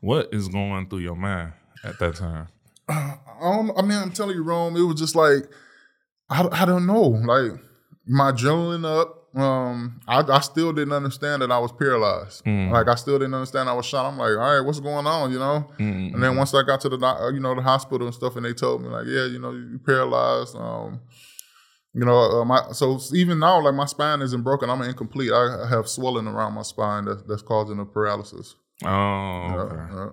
What 0.00 0.28
is 0.32 0.48
going 0.48 0.88
through 0.88 0.98
your 1.00 1.16
mind 1.16 1.52
at 1.84 1.98
that 1.98 2.16
time? 2.16 2.48
I 2.88 3.16
don't. 3.40 3.78
I 3.78 3.82
mean, 3.82 3.98
I'm 3.98 4.12
telling 4.12 4.36
you, 4.36 4.42
Rome. 4.42 4.76
It 4.76 4.82
was 4.82 5.00
just 5.00 5.16
like 5.16 5.48
I, 6.28 6.46
I 6.52 6.64
don't 6.64 6.86
know. 6.86 7.02
Like 7.02 7.60
my 8.06 8.32
adrenaline 8.32 8.84
up. 8.84 9.21
Um, 9.34 10.00
I, 10.06 10.20
I 10.20 10.40
still 10.40 10.72
didn't 10.72 10.92
understand 10.92 11.40
that 11.42 11.50
I 11.50 11.58
was 11.58 11.72
paralyzed. 11.72 12.44
Mm. 12.44 12.70
Like 12.70 12.88
I 12.88 12.94
still 12.96 13.18
didn't 13.18 13.34
understand 13.34 13.68
I 13.68 13.72
was 13.72 13.86
shot. 13.86 14.04
I'm 14.06 14.18
like, 14.18 14.30
all 14.30 14.36
right, 14.36 14.60
what's 14.60 14.80
going 14.80 15.06
on? 15.06 15.32
You 15.32 15.38
know. 15.38 15.70
Mm-mm. 15.78 16.12
And 16.14 16.22
then 16.22 16.36
once 16.36 16.52
I 16.54 16.62
got 16.62 16.80
to 16.82 16.88
the 16.90 16.98
uh, 16.98 17.30
you 17.30 17.40
know 17.40 17.54
the 17.54 17.62
hospital 17.62 18.06
and 18.06 18.14
stuff, 18.14 18.36
and 18.36 18.44
they 18.44 18.52
told 18.52 18.82
me 18.82 18.88
like, 18.88 19.06
yeah, 19.06 19.24
you 19.26 19.38
know, 19.38 19.52
you 19.52 19.80
paralyzed. 19.84 20.54
Um, 20.56 21.00
you 21.94 22.04
know, 22.04 22.18
uh, 22.18 22.44
my 22.44 22.72
so 22.72 22.98
even 23.14 23.38
now, 23.38 23.62
like 23.62 23.74
my 23.74 23.86
spine 23.86 24.22
isn't 24.22 24.42
broken. 24.42 24.68
I'm 24.70 24.82
incomplete. 24.82 25.32
I, 25.32 25.66
have 25.68 25.88
swelling 25.88 26.26
around 26.26 26.54
my 26.54 26.62
spine 26.62 27.04
that's 27.06 27.22
that's 27.22 27.42
causing 27.42 27.78
the 27.78 27.84
paralysis. 27.84 28.54
Oh, 28.84 28.88
Yeah, 28.88 29.56
okay. 29.56 29.94
yeah. 29.94 30.08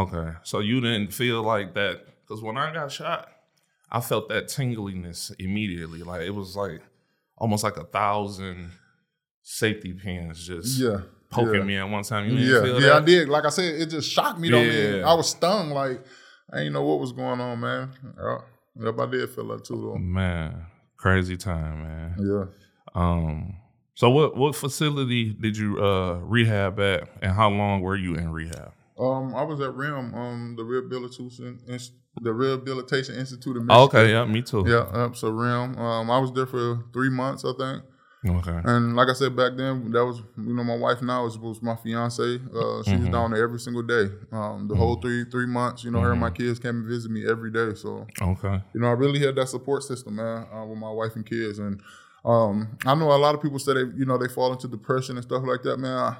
Okay. 0.00 0.36
So 0.42 0.58
you 0.60 0.80
didn't 0.80 1.12
feel 1.12 1.42
like 1.42 1.74
that 1.74 2.04
because 2.22 2.42
when 2.42 2.56
I 2.56 2.72
got 2.72 2.90
shot, 2.92 3.28
I 3.90 4.00
felt 4.00 4.28
that 4.28 4.48
tingliness 4.48 5.32
immediately. 5.38 6.02
Like 6.02 6.22
it 6.22 6.34
was 6.34 6.56
like 6.56 6.80
almost 7.36 7.64
like 7.64 7.76
a 7.76 7.84
thousand 7.84 8.70
safety 9.42 9.92
pins 9.92 10.46
just 10.46 10.78
Yeah. 10.78 11.00
poking 11.30 11.54
yeah. 11.56 11.62
me 11.62 11.76
at 11.78 11.88
one 11.88 12.02
time. 12.04 12.28
You 12.28 12.36
Yeah, 12.36 12.64
yeah, 12.64 12.80
that? 12.80 12.92
I 12.92 13.04
did. 13.04 13.28
Like 13.28 13.44
I 13.44 13.50
said, 13.50 13.74
it 13.80 13.86
just 13.86 14.10
shocked 14.10 14.38
me. 14.38 14.50
Though, 14.50 14.62
man. 14.62 14.96
Yeah. 14.98 15.08
I 15.10 15.14
was 15.14 15.30
stung. 15.30 15.70
Like 15.70 16.04
I 16.52 16.58
didn't 16.58 16.72
know 16.74 16.84
what 16.84 17.00
was 17.00 17.12
going 17.12 17.40
on, 17.40 17.60
man. 17.60 17.90
Yeah, 18.18 18.38
yep, 18.84 18.98
I 18.98 19.06
did 19.06 19.30
feel 19.30 19.48
that 19.48 19.64
too, 19.64 19.76
though. 19.76 19.98
Man, 19.98 20.66
crazy 20.96 21.36
time, 21.36 21.82
man. 21.82 22.14
Yeah. 22.18 22.44
Um, 22.94 23.56
so 23.94 24.10
what 24.10 24.36
what 24.36 24.54
facility 24.54 25.32
did 25.32 25.56
you 25.56 25.82
uh 25.84 26.14
rehab 26.22 26.78
at, 26.80 27.08
and 27.22 27.32
how 27.32 27.50
long 27.50 27.80
were 27.80 27.96
you 27.96 28.14
in 28.14 28.30
rehab? 28.30 28.72
Um, 28.98 29.34
I 29.34 29.42
was 29.42 29.60
at 29.60 29.74
RIM, 29.74 30.14
um, 30.14 30.54
the 30.56 30.62
rehabilitation, 30.62 31.58
the 32.20 32.32
Rehabilitation 32.32 33.16
Institute 33.16 33.56
of 33.56 33.64
Michigan. 33.64 33.76
Oh, 33.80 33.84
okay, 33.84 34.10
yeah, 34.10 34.24
me 34.24 34.42
too. 34.42 34.64
Yeah, 34.66 34.86
um, 34.92 35.14
so 35.14 35.28
RIM. 35.30 35.78
Um, 35.78 36.10
I 36.10 36.18
was 36.18 36.32
there 36.32 36.46
for 36.46 36.84
three 36.92 37.10
months, 37.10 37.44
I 37.44 37.52
think. 37.58 37.82
Okay. 38.26 38.58
And 38.64 38.96
like 38.96 39.08
I 39.08 39.12
said 39.12 39.36
back 39.36 39.52
then, 39.56 39.90
that 39.92 40.02
was 40.02 40.22
you 40.38 40.54
know 40.54 40.64
my 40.64 40.76
wife 40.76 41.02
now 41.02 41.24
was, 41.24 41.36
was 41.38 41.60
my 41.60 41.76
fiance. 41.76 42.22
Uh, 42.22 42.82
she 42.82 42.96
was 42.96 43.08
Mhm. 43.08 43.12
down 43.12 43.30
there 43.32 43.42
every 43.42 43.58
single 43.60 43.82
day. 43.82 44.08
Um, 44.32 44.66
the 44.66 44.74
whole 44.74 44.96
three 44.96 45.24
three 45.24 45.44
months, 45.46 45.84
you 45.84 45.90
know, 45.90 46.00
her 46.00 46.12
and 46.12 46.20
my 46.20 46.30
kids 46.30 46.58
came 46.58 46.76
and 46.76 46.86
visit 46.86 47.10
me 47.10 47.28
every 47.28 47.50
day. 47.50 47.74
So 47.74 48.06
Okay. 48.22 48.62
you 48.72 48.80
know, 48.80 48.86
I 48.86 48.92
really 48.92 49.18
had 49.18 49.34
that 49.36 49.50
support 49.50 49.82
system, 49.82 50.16
man, 50.16 50.46
uh, 50.54 50.64
with 50.64 50.78
my 50.78 50.90
wife 50.90 51.16
and 51.16 51.26
kids. 51.26 51.58
And 51.58 51.82
um, 52.24 52.68
I 52.86 52.94
know 52.94 53.12
a 53.12 53.18
lot 53.18 53.34
of 53.34 53.42
people 53.42 53.58
say 53.58 53.74
they, 53.74 53.80
you 53.94 54.06
know, 54.06 54.16
they 54.16 54.28
fall 54.28 54.52
into 54.52 54.68
depression 54.68 55.16
and 55.18 55.24
stuff 55.24 55.42
like 55.44 55.62
that, 55.64 55.76
man. 55.78 55.98
I, 55.98 56.16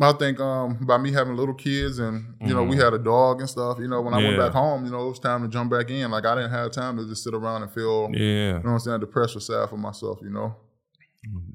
I 0.00 0.12
think 0.12 0.40
um, 0.40 0.78
by 0.86 0.98
me 0.98 1.12
having 1.12 1.36
little 1.36 1.54
kids 1.54 2.00
and 2.00 2.34
you 2.42 2.52
know 2.54 2.64
we 2.64 2.76
Mhm. 2.76 2.82
had 2.84 2.94
a 2.94 2.98
dog 2.98 3.40
and 3.40 3.48
stuff. 3.48 3.78
You 3.78 3.86
know, 3.88 4.00
when 4.02 4.12
I 4.12 4.18
went 4.18 4.36
back 4.38 4.52
home, 4.52 4.84
you 4.84 4.90
know, 4.90 5.06
it 5.06 5.08
was 5.10 5.18
time 5.20 5.42
to 5.42 5.48
jump 5.48 5.70
back 5.70 5.88
in. 5.90 6.10
Like 6.10 6.26
I 6.26 6.34
didn't 6.34 6.50
have 6.50 6.72
time 6.72 6.96
to 6.96 7.06
just 7.06 7.22
sit 7.22 7.32
around 7.34 7.62
and 7.62 7.70
feel, 7.72 8.10
yeah, 8.12 8.18
you 8.18 8.24
Yeah. 8.24 8.52
know, 8.54 8.58
what 8.64 8.70
I'm 8.72 8.78
saying, 8.80 9.00
depressed 9.00 9.36
or 9.36 9.40
sad 9.40 9.68
for 9.70 9.76
myself. 9.76 10.18
You 10.22 10.30
know, 10.30 10.56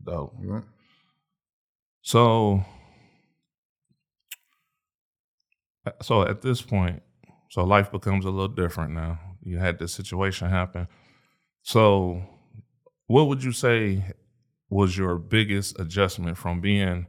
Dope. 0.06 0.40
know? 0.40 0.64
So, 2.02 2.64
so 6.02 6.22
at 6.24 6.42
this 6.42 6.62
point, 6.62 7.04
so 7.50 7.64
life 7.66 7.92
becomes 7.92 8.26
a 8.26 8.30
little 8.30 8.48
different 8.48 8.94
now. 8.94 9.20
You 9.44 9.58
had 9.58 9.80
this 9.80 9.94
situation 9.94 10.50
happen. 10.50 10.88
So, 11.64 12.24
what 13.08 13.28
would 13.28 13.44
you 13.44 13.52
say 13.52 14.14
was 14.70 14.98
your 14.98 15.18
biggest 15.18 15.78
adjustment 15.80 16.38
from 16.38 16.62
being 16.62 17.08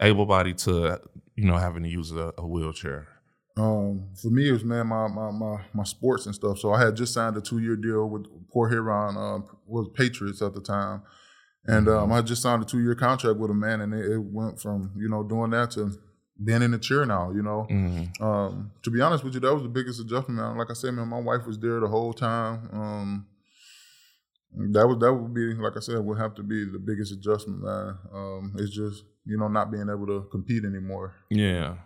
able-bodied 0.00 0.58
to, 0.58 1.00
you 1.36 1.44
know, 1.44 1.56
having 1.56 1.82
to 1.82 1.88
use 1.88 2.12
a, 2.12 2.32
a 2.38 2.46
wheelchair? 2.46 3.08
Um, 3.56 4.10
for 4.20 4.28
me, 4.28 4.48
it 4.48 4.52
was 4.52 4.64
man 4.64 4.86
my, 4.86 5.08
my 5.08 5.32
my 5.32 5.60
my 5.74 5.82
sports 5.82 6.26
and 6.26 6.34
stuff. 6.34 6.58
So 6.58 6.72
I 6.72 6.84
had 6.84 6.94
just 6.94 7.12
signed 7.12 7.36
a 7.36 7.40
two 7.40 7.58
year 7.58 7.74
deal 7.74 8.08
with 8.08 8.26
Port 8.50 8.70
Huron, 8.70 9.16
um, 9.16 9.44
was 9.66 9.88
Patriots 9.94 10.40
at 10.42 10.54
the 10.54 10.60
time, 10.60 11.02
and 11.66 11.88
um, 11.88 12.12
I 12.12 12.22
just 12.22 12.40
signed 12.42 12.62
a 12.62 12.64
two 12.64 12.80
year 12.80 12.94
contract 12.94 13.38
with 13.38 13.50
a 13.50 13.54
man, 13.54 13.80
and 13.80 13.92
it, 13.92 14.12
it 14.12 14.22
went 14.22 14.60
from 14.60 14.92
you 14.96 15.08
know 15.08 15.24
doing 15.24 15.50
that 15.50 15.72
to 15.72 15.90
being 16.44 16.62
in 16.62 16.70
the 16.70 16.78
chair 16.78 17.04
now. 17.04 17.32
You 17.32 17.42
know, 17.42 17.66
Mm, 17.68 18.20
um, 18.20 18.70
to 18.84 18.90
be 18.92 19.00
honest 19.00 19.24
with 19.24 19.34
you, 19.34 19.40
that 19.40 19.52
was 19.52 19.64
the 19.64 19.68
biggest 19.68 20.00
adjustment. 20.00 20.40
Man. 20.40 20.56
Like 20.56 20.70
I 20.70 20.74
said, 20.74 20.94
man, 20.94 21.08
my 21.08 21.20
wife 21.20 21.44
was 21.44 21.58
there 21.58 21.80
the 21.80 21.88
whole 21.88 22.12
time. 22.12 22.68
That 24.54 24.88
would 24.88 25.00
that 25.00 25.12
would 25.12 25.34
be 25.34 25.54
like 25.54 25.76
I 25.76 25.80
said 25.80 25.98
would 25.98 26.18
have 26.18 26.34
to 26.36 26.42
be 26.42 26.64
the 26.64 26.78
biggest 26.78 27.12
adjustment, 27.12 27.62
man. 27.62 27.98
Um, 28.12 28.54
it's 28.58 28.74
just 28.74 29.04
you 29.24 29.38
know 29.38 29.48
not 29.48 29.70
being 29.70 29.88
able 29.88 30.06
to 30.06 30.28
compete 30.30 30.64
anymore. 30.64 31.14
yeah. 31.30 31.76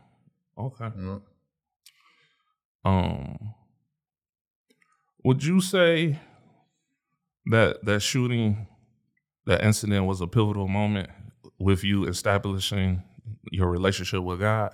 Okay. 0.57 0.91
You 0.97 1.03
know? 1.03 1.23
Um, 2.85 3.55
would 5.25 5.45
you 5.45 5.61
say 5.61 6.21
that 7.47 7.85
that 7.85 8.01
shooting, 8.01 8.67
that 9.47 9.65
incident 9.65 10.07
was 10.07 10.21
a 10.21 10.27
pivotal 10.27 10.69
moment 10.69 11.11
with 11.59 11.85
you 11.85 12.07
establishing 12.07 13.03
your 13.51 13.71
relationship 13.71 14.23
with 14.23 14.41
God? 14.41 14.73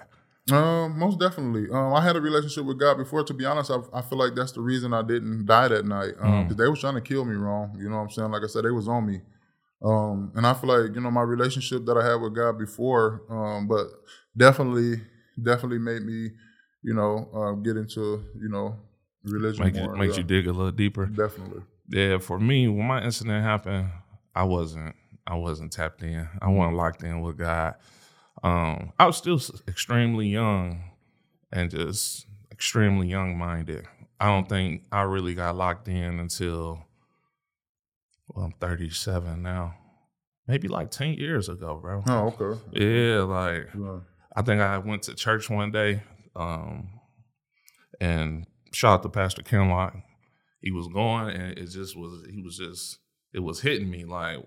Um, 0.52 0.98
most 0.98 1.18
definitely. 1.18 1.68
Um, 1.70 1.92
I 1.94 2.02
had 2.02 2.16
a 2.16 2.20
relationship 2.20 2.64
with 2.64 2.78
God 2.78 2.96
before. 2.96 3.22
To 3.24 3.34
be 3.34 3.44
honest, 3.44 3.70
I, 3.70 3.78
I 3.92 4.02
feel 4.02 4.18
like 4.18 4.34
that's 4.34 4.52
the 4.52 4.60
reason 4.60 4.92
I 4.94 5.02
didn't 5.02 5.46
die 5.46 5.68
that 5.68 5.84
night. 5.86 6.14
Um, 6.20 6.32
Mm. 6.32 6.48
'cause 6.48 6.56
they 6.56 6.68
was 6.68 6.80
trying 6.80 6.94
to 6.94 7.00
kill 7.00 7.24
me 7.24 7.34
Rome. 7.34 7.72
You 7.78 7.88
know 7.90 7.96
what 7.96 8.02
I'm 8.02 8.10
saying? 8.10 8.30
Like 8.30 8.42
I 8.42 8.46
said, 8.46 8.64
they 8.64 8.70
was 8.70 8.88
on 8.88 9.06
me. 9.06 9.20
Um, 9.82 10.32
and 10.34 10.46
I 10.46 10.54
feel 10.54 10.70
like 10.70 10.94
you 10.94 11.00
know 11.00 11.10
my 11.10 11.22
relationship 11.22 11.84
that 11.86 11.96
I 11.96 12.04
had 12.04 12.16
with 12.16 12.34
God 12.34 12.58
before, 12.58 13.22
um, 13.30 13.68
but 13.68 13.86
definitely, 14.36 15.00
definitely 15.40 15.78
made 15.78 16.02
me, 16.02 16.30
you 16.82 16.94
know, 16.94 17.28
uh, 17.34 17.52
get 17.62 17.76
into 17.76 18.24
you 18.40 18.48
know 18.48 18.76
religion 19.24 19.64
Make 19.64 19.74
more. 19.76 19.92
you, 19.94 20.00
makes 20.00 20.14
yeah. 20.14 20.22
you 20.22 20.24
dig 20.24 20.46
a 20.48 20.52
little 20.52 20.72
deeper. 20.72 21.06
Definitely. 21.06 21.62
Yeah, 21.90 22.18
for 22.18 22.38
me, 22.40 22.66
when 22.68 22.86
my 22.86 23.02
incident 23.04 23.42
happened, 23.44 23.88
I 24.34 24.42
wasn't 24.44 24.94
I 25.26 25.34
wasn't 25.36 25.72
tapped 25.72 26.02
in. 26.02 26.26
I 26.42 26.48
wasn't 26.48 26.76
locked 26.76 27.02
in 27.04 27.20
with 27.20 27.36
God. 27.38 27.74
Um, 28.42 28.92
I 28.98 29.06
was 29.06 29.16
still 29.16 29.40
extremely 29.66 30.28
young 30.28 30.82
and 31.52 31.70
just 31.70 32.26
extremely 32.52 33.08
young 33.08 33.36
minded. 33.36 33.86
I 34.20 34.26
don't 34.26 34.48
think 34.48 34.84
I 34.90 35.02
really 35.02 35.34
got 35.34 35.56
locked 35.56 35.88
in 35.88 36.18
until 36.18 36.84
well, 38.28 38.46
I'm 38.46 38.52
37 38.52 39.42
now. 39.42 39.74
Maybe 40.46 40.68
like 40.68 40.90
10 40.90 41.14
years 41.14 41.48
ago, 41.48 41.78
bro. 41.80 42.02
Oh, 42.06 42.34
okay. 42.38 42.60
Yeah, 42.72 43.20
like 43.22 43.68
Yeah. 43.78 44.00
I 44.34 44.42
think 44.42 44.60
I 44.60 44.78
went 44.78 45.02
to 45.04 45.14
church 45.14 45.50
one 45.50 45.72
day, 45.72 46.02
um, 46.36 46.88
and 48.00 48.46
shout 48.72 49.00
out 49.00 49.02
to 49.02 49.08
Pastor 49.08 49.42
Kenlock. 49.42 49.96
He 50.60 50.70
was 50.70 50.86
going, 50.88 51.34
and 51.34 51.58
it 51.58 51.66
just 51.66 51.96
was. 51.96 52.24
He 52.30 52.40
was 52.42 52.56
just. 52.56 52.98
It 53.32 53.40
was 53.40 53.60
hitting 53.60 53.90
me 53.90 54.04
like, 54.04 54.38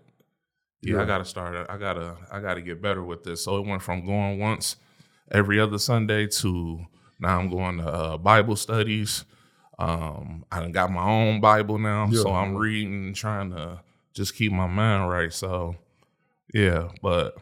yeah, 0.82 0.96
Yeah. 0.96 1.02
I 1.02 1.06
gotta 1.06 1.26
start. 1.26 1.68
I 1.70 1.78
gotta. 1.78 2.18
I 2.32 2.40
gotta 2.40 2.62
get 2.62 2.82
better 2.82 3.04
with 3.04 3.24
this. 3.24 3.44
So 3.44 3.58
it 3.58 3.68
went 3.68 3.82
from 3.82 4.06
going 4.06 4.40
once 4.40 4.76
every 5.32 5.60
other 5.60 5.78
Sunday 5.78 6.28
to 6.28 6.86
now 7.20 7.40
I'm 7.40 7.50
going 7.50 7.78
to 7.78 7.88
uh, 7.88 8.18
Bible 8.18 8.56
studies. 8.56 9.26
Um, 9.78 10.44
I 10.52 10.60
done 10.60 10.72
got 10.72 10.92
my 10.92 11.04
own 11.04 11.40
Bible 11.42 11.78
now, 11.80 12.08
Yeah. 12.12 12.22
so 12.22 12.32
I'm 12.34 12.56
reading, 12.56 13.08
and 13.08 13.16
trying 13.16 13.52
to 13.52 13.82
just 14.14 14.36
keep 14.36 14.52
my 14.52 14.68
mind 14.68 15.10
right. 15.10 15.32
So, 15.32 15.76
yeah, 16.54 16.90
but 17.02 17.38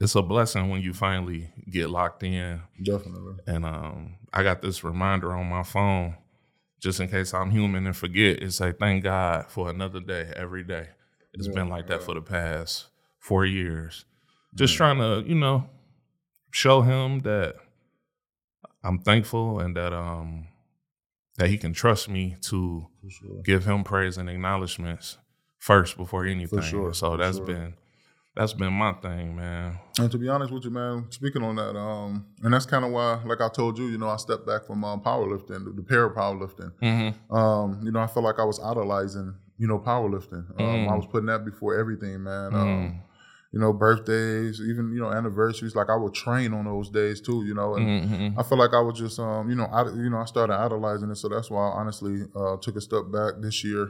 it's 0.00 0.14
a 0.14 0.22
blessing 0.22 0.68
when 0.70 0.80
you 0.82 0.92
finally 0.92 1.50
get 1.70 1.90
locked 1.90 2.22
in. 2.22 2.60
Definitely. 2.82 3.36
And 3.46 3.64
um, 3.64 4.14
I 4.32 4.42
got 4.42 4.62
this 4.62 4.84
reminder 4.84 5.32
on 5.32 5.46
my 5.48 5.62
phone, 5.62 6.14
just 6.80 7.00
in 7.00 7.08
case 7.08 7.32
I'm 7.34 7.50
human 7.50 7.86
and 7.86 7.96
forget. 7.96 8.42
It 8.42 8.52
say, 8.52 8.72
"Thank 8.72 9.04
God 9.04 9.46
for 9.48 9.68
another 9.70 10.00
day 10.00 10.30
every 10.36 10.64
day." 10.64 10.88
It's 11.38 11.46
Yeah, 11.48 11.54
been 11.54 11.68
like 11.68 11.86
that 11.86 12.00
yeah. 12.00 12.06
for 12.06 12.14
the 12.14 12.20
past 12.20 12.88
four 13.18 13.46
years. 13.46 14.04
Just 14.54 14.74
trying 14.74 14.98
to, 14.98 15.22
you 15.28 15.34
know, 15.34 15.68
show 16.50 16.82
him 16.82 17.20
that 17.20 17.56
I'm 18.82 18.98
thankful 18.98 19.60
and 19.60 19.76
that 19.76 19.92
um 19.92 20.48
that 21.36 21.48
he 21.48 21.56
can 21.58 21.72
trust 21.72 22.08
me 22.08 22.36
to 22.42 22.86
sure. 23.08 23.42
give 23.44 23.64
him 23.64 23.84
praise 23.84 24.18
and 24.18 24.28
acknowledgments 24.28 25.18
first 25.58 25.96
before 25.96 26.24
anything. 26.26 26.62
sure, 26.62 26.92
So 26.92 27.16
that's 27.16 27.36
sure. 27.36 27.46
been 27.46 27.74
that's 28.34 28.52
been 28.52 28.72
my 28.72 28.92
thing, 28.94 29.34
man. 29.36 29.78
And 29.98 30.10
to 30.12 30.18
be 30.18 30.28
honest 30.28 30.52
with 30.52 30.64
you, 30.64 30.70
man, 30.70 31.06
speaking 31.10 31.42
on 31.42 31.56
that, 31.56 31.76
um, 31.76 32.24
and 32.42 32.54
that's 32.54 32.66
kind 32.66 32.84
of 32.84 32.92
why, 32.92 33.20
like 33.24 33.40
I 33.40 33.48
told 33.48 33.76
you, 33.78 33.86
you 33.86 33.98
know, 33.98 34.08
I 34.08 34.16
stepped 34.16 34.46
back 34.46 34.64
from 34.64 34.84
um, 34.84 35.00
powerlifting, 35.00 35.64
the, 35.64 35.72
the 35.74 35.82
para 35.82 36.08
powerlifting. 36.14 36.72
Mm-hmm. 36.80 37.34
Um, 37.34 37.80
you 37.82 37.90
know, 37.90 37.98
I 37.98 38.06
felt 38.06 38.24
like 38.24 38.38
I 38.38 38.44
was 38.44 38.60
idolizing, 38.60 39.34
you 39.58 39.66
know, 39.66 39.78
powerlifting. 39.78 40.44
Um, 40.58 40.86
Mm. 40.86 40.92
I 40.92 40.94
was 40.96 41.06
putting 41.06 41.26
that 41.26 41.44
before 41.44 41.78
everything, 41.78 42.22
man. 42.22 42.54
Um, 42.54 42.68
Mm. 42.68 43.00
you 43.52 43.58
know, 43.60 43.72
birthdays, 43.72 44.60
even 44.60 44.92
you 44.92 45.00
know, 45.00 45.10
anniversaries. 45.10 45.74
Like 45.74 45.88
I 45.90 45.96
would 45.96 46.14
train 46.14 46.52
on 46.52 46.64
those 46.66 46.90
days 46.90 47.20
too, 47.20 47.44
you 47.46 47.54
know. 47.54 47.76
And 47.76 47.86
Mm-hmm. 48.04 48.38
I 48.38 48.42
feel 48.42 48.58
like 48.58 48.74
I 48.74 48.80
was 48.80 48.98
just, 48.98 49.18
um, 49.18 49.48
you 49.48 49.56
know, 49.56 49.64
I, 49.64 49.84
you 49.88 50.10
know, 50.10 50.18
I 50.18 50.26
started 50.26 50.54
idolizing 50.54 51.10
it, 51.10 51.16
so 51.16 51.28
that's 51.28 51.50
why 51.50 51.62
I 51.68 51.72
honestly 51.80 52.24
uh, 52.36 52.56
took 52.60 52.76
a 52.76 52.80
step 52.80 53.04
back 53.10 53.34
this 53.40 53.64
year, 53.64 53.88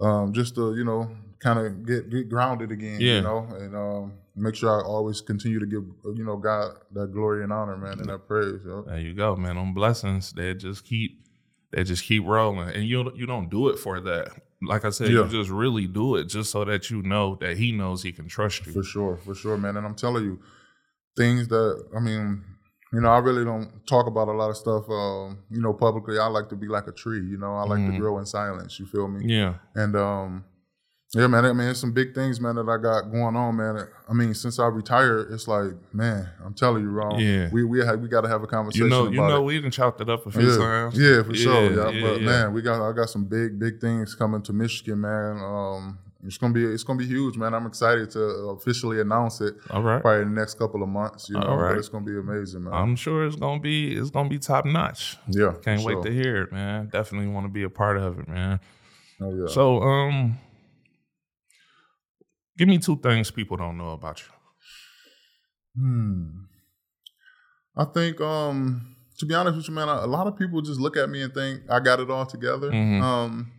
um, 0.00 0.32
just 0.32 0.54
to, 0.56 0.74
you 0.76 0.84
know, 0.84 1.10
kind 1.40 1.58
of 1.58 1.86
get 1.86 2.08
get 2.10 2.28
grounded 2.28 2.72
again, 2.72 3.00
Yeah. 3.00 3.16
you 3.16 3.22
know, 3.22 3.46
and 3.60 3.76
um, 3.76 4.12
make 4.34 4.54
sure 4.54 4.70
I 4.70 4.82
always 4.84 5.20
continue 5.20 5.60
to 5.60 5.66
give, 5.66 5.84
you 6.16 6.24
know, 6.24 6.36
God 6.38 6.72
that 6.94 7.12
glory 7.12 7.44
and 7.44 7.52
honor, 7.52 7.76
man, 7.76 8.00
and 8.00 8.08
that 8.08 8.26
praise. 8.26 8.60
There 8.64 8.98
you 8.98 9.14
go, 9.14 9.36
man. 9.36 9.56
On 9.58 9.74
blessings, 9.74 10.32
they 10.32 10.54
just 10.54 10.84
keep 10.84 11.22
they 11.70 11.84
just 11.84 12.02
keep 12.04 12.24
rolling, 12.24 12.70
and 12.70 12.84
you 12.84 13.12
you 13.14 13.26
don't 13.26 13.50
do 13.50 13.68
it 13.68 13.78
for 13.78 14.00
that. 14.00 14.28
Like 14.62 14.84
I 14.84 14.90
said, 14.90 15.08
Yeah. 15.08 15.24
you 15.24 15.28
just 15.28 15.50
really 15.50 15.86
do 15.86 16.16
it 16.16 16.24
just 16.24 16.50
so 16.50 16.64
that 16.64 16.90
you 16.90 17.02
know 17.02 17.36
that 17.40 17.58
he 17.58 17.72
knows 17.72 18.02
he 18.02 18.12
can 18.12 18.26
trust 18.28 18.66
you. 18.66 18.72
For 18.72 18.82
sure, 18.82 19.16
for 19.18 19.34
sure, 19.34 19.56
man. 19.58 19.76
And 19.76 19.86
I'm 19.86 19.94
telling 19.94 20.24
you, 20.24 20.40
things 21.16 21.48
that 21.48 21.84
I 21.96 22.00
mean, 22.00 22.42
you 22.92 23.00
know, 23.00 23.08
I 23.10 23.18
really 23.18 23.44
don't 23.44 23.86
talk 23.86 24.06
about 24.06 24.28
a 24.28 24.32
lot 24.32 24.48
of 24.50 24.56
stuff, 24.56 24.88
um, 24.88 25.38
you 25.50 25.60
know, 25.60 25.72
publicly. 25.74 26.18
I 26.18 26.26
like 26.28 26.48
to 26.50 26.56
be 26.56 26.68
like 26.68 26.86
a 26.86 26.92
tree, 26.92 27.20
you 27.26 27.36
know. 27.36 27.54
I 27.56 27.64
like 27.64 27.80
Mhm. 27.80 27.92
to 27.92 27.98
grow 27.98 28.18
in 28.18 28.26
silence. 28.26 28.78
You 28.80 28.86
feel 28.86 29.08
me? 29.08 29.26
Yeah, 29.34 29.54
And 29.74 29.94
um, 29.96 30.44
yeah, 31.14 31.26
man. 31.26 31.44
I 31.44 31.48
mean, 31.48 31.58
there's 31.58 31.80
some 31.80 31.92
big 31.92 32.14
things, 32.14 32.40
man, 32.40 32.56
that 32.56 32.68
I 32.68 32.76
got 32.76 33.10
going 33.10 33.36
on, 33.36 33.56
man. 33.56 33.86
I 34.08 34.12
mean, 34.12 34.34
since 34.34 34.58
I 34.58 34.66
retired, 34.66 35.32
it's 35.32 35.46
like, 35.46 35.72
man, 35.92 36.28
I'm 36.44 36.54
telling 36.54 36.82
you, 36.82 36.90
Rome. 36.90 37.18
Yeah. 37.18 37.48
we 37.52 37.64
we 37.64 37.84
have, 37.84 38.00
we 38.00 38.08
got 38.08 38.22
to 38.22 38.28
have 38.28 38.42
a 38.42 38.46
conversation. 38.46 38.86
you 38.86 38.90
know, 38.90 39.08
you 39.08 39.16
know, 39.16 39.42
it. 39.42 39.44
we 39.44 39.56
even 39.56 39.70
chopped 39.70 40.00
it 40.00 40.08
up 40.08 40.26
a 40.26 40.30
few 40.30 40.50
yeah, 40.50 40.58
times. 40.58 40.98
yeah, 40.98 41.22
for 41.22 41.34
sure. 41.34 41.64
Yeah, 41.64 41.68
Yeah, 41.70 41.90
yeah, 41.90 42.06
but 42.06 42.20
yeah. 42.20 42.26
man, 42.26 42.52
we 42.52 42.62
got 42.62 42.86
I 42.86 42.92
got 42.92 43.08
some 43.08 43.24
big 43.24 43.58
big 43.58 43.80
things 43.80 44.14
coming 44.14 44.42
to 44.42 44.52
Michigan, 44.52 45.00
man. 45.00 45.38
Um, 45.42 45.98
it's 46.24 46.38
gonna 46.38 46.52
be 46.52 46.64
it's 46.64 46.82
gonna 46.82 46.98
be 46.98 47.06
huge, 47.06 47.36
man. 47.36 47.54
I'm 47.54 47.66
excited 47.66 48.10
to 48.12 48.20
officially 48.58 49.00
announce 49.00 49.40
it 49.40 49.54
All 49.70 49.82
right, 49.82 50.00
probably 50.00 50.22
in 50.22 50.34
the 50.34 50.40
next 50.40 50.58
couple 50.58 50.82
of 50.82 50.88
months. 50.88 51.28
You 51.28 51.38
know, 51.38 51.46
All 51.46 51.56
right. 51.56 51.70
but 51.70 51.78
it's 51.78 51.88
gonna 51.88 52.04
be 52.04 52.18
amazing, 52.18 52.64
man. 52.64 52.74
I'm 52.74 52.96
sure 52.96 53.24
it's 53.26 53.36
gonna 53.36 53.60
be 53.60 53.94
it's 53.96 54.10
gonna 54.10 54.28
be 54.28 54.38
top 54.38 54.64
notch. 54.64 55.18
yeah, 55.28 55.52
Can't 55.62 55.82
wait 55.82 55.92
sure. 55.94 56.02
to 56.02 56.10
hear 56.10 56.42
it, 56.42 56.52
man. 56.52 56.88
Definitely 56.88 57.28
want 57.28 57.46
to 57.46 57.52
be 57.52 57.62
a 57.62 57.70
part 57.70 57.96
of 57.96 58.18
it, 58.18 58.28
man. 58.28 58.58
Oh 59.20 59.34
yeah. 59.34 59.46
So, 59.46 59.80
um, 59.82 60.38
give 62.56 62.68
me 62.68 62.78
two 62.78 62.96
things 62.98 63.30
people 63.30 63.56
don't 63.56 63.76
know 63.76 63.90
about 63.90 64.20
you. 64.20 64.26
Hmm. 65.82 66.28
I 67.76 67.84
think, 67.84 68.20
um, 68.20 68.96
to 69.18 69.26
be 69.26 69.34
honest 69.34 69.56
with 69.56 69.68
you, 69.68 69.74
man, 69.74 69.88
a 69.88 70.06
lot 70.06 70.26
of 70.26 70.36
people 70.38 70.62
just 70.62 70.80
look 70.80 70.96
at 70.96 71.10
me 71.10 71.22
and 71.22 71.32
think 71.32 71.62
I 71.70 71.80
got 71.80 72.00
it 72.00 72.10
all 72.10 72.24
together. 72.26 72.70
Mhm. 72.70 73.02
Um, 73.02 73.52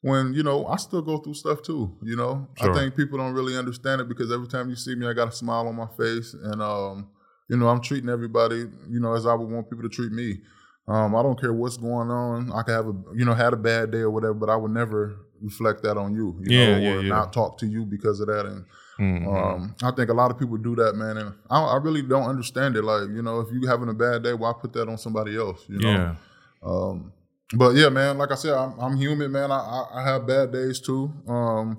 when 0.00 0.34
you 0.34 0.42
know, 0.42 0.66
I 0.66 0.76
still 0.76 1.02
go 1.02 1.18
through 1.18 1.34
stuff 1.34 1.62
too. 1.62 1.96
You 2.02 2.16
know, 2.16 2.48
Sure. 2.58 2.70
I 2.70 2.74
think 2.74 2.96
people 2.96 3.18
don't 3.18 3.32
really 3.34 3.56
understand 3.56 4.00
it 4.00 4.08
because 4.08 4.30
every 4.32 4.48
time 4.48 4.68
you 4.68 4.76
see 4.76 4.94
me, 4.94 5.06
I 5.06 5.12
got 5.14 5.28
a 5.28 5.32
smile 5.32 5.66
on 5.68 5.76
my 5.76 5.86
face, 5.98 6.34
and 6.34 6.62
um, 6.62 7.08
you 7.48 7.56
know, 7.56 7.68
I'm 7.68 7.80
treating 7.80 8.08
everybody, 8.10 8.66
you 8.88 9.00
know, 9.00 9.14
as 9.14 9.26
I 9.26 9.34
would 9.34 9.48
want 9.48 9.68
people 9.70 9.82
to 9.82 9.88
treat 9.94 10.12
me. 10.12 10.40
Um, 10.86 11.14
I 11.16 11.22
don't 11.22 11.40
care 11.40 11.52
what's 11.54 11.78
going 11.78 12.10
on. 12.10 12.52
I 12.52 12.62
could 12.62 12.72
have 12.74 12.86
a, 12.88 12.94
you 13.14 13.24
know, 13.24 13.32
had 13.32 13.54
a 13.54 13.56
bad 13.56 13.90
day 13.90 14.00
or 14.00 14.10
whatever, 14.10 14.34
but 14.34 14.50
I 14.50 14.56
would 14.56 14.70
never 14.70 15.16
reflect 15.44 15.82
that 15.82 15.96
on 15.96 16.14
you, 16.14 16.36
you 16.42 16.52
Yeah, 16.52 16.72
know, 16.78 16.78
yeah, 16.80 16.90
or 16.90 17.02
yeah. 17.02 17.08
not 17.10 17.32
talk 17.32 17.58
to 17.58 17.66
you 17.66 17.84
because 17.84 18.20
of 18.20 18.26
that. 18.28 18.46
And 18.46 18.64
Mhm. 18.98 19.26
um, 19.26 19.74
I 19.82 19.90
think 19.90 20.08
a 20.10 20.14
lot 20.14 20.30
of 20.30 20.38
people 20.38 20.56
do 20.56 20.74
that, 20.76 20.94
man, 20.94 21.16
and 21.16 21.34
I, 21.50 21.58
I 21.62 21.76
really 21.76 22.02
don't 22.02 22.28
understand 22.28 22.76
it. 22.76 22.82
Like, 22.84 23.08
you 23.10 23.22
know, 23.22 23.40
if 23.40 23.48
you're 23.52 23.68
having 23.68 23.88
a 23.88 23.94
bad 23.94 24.22
day, 24.22 24.32
why 24.34 24.52
put 24.52 24.72
that 24.74 24.88
on 24.88 24.98
somebody 24.98 25.36
else? 25.36 25.64
You 25.68 25.80
know. 25.80 25.88
yeah, 25.90 26.14
Um, 26.62 27.12
but 27.56 27.74
yeah, 27.74 27.88
man, 27.88 28.18
like 28.18 28.30
I 28.32 28.36
said, 28.36 28.54
I'm, 28.54 28.78
I'm 28.80 28.96
human, 28.96 29.30
man. 29.32 29.50
I, 29.52 29.58
I, 29.58 30.00
I 30.00 30.02
have 30.04 30.26
bad 30.26 30.52
days 30.52 30.80
too. 30.80 31.12
Um, 31.28 31.76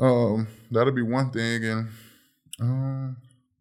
um, 0.00 0.46
that'll 0.70 0.92
be 0.92 1.02
one 1.02 1.30
thing, 1.30 1.64
and 1.64 1.88
um, 2.60 3.16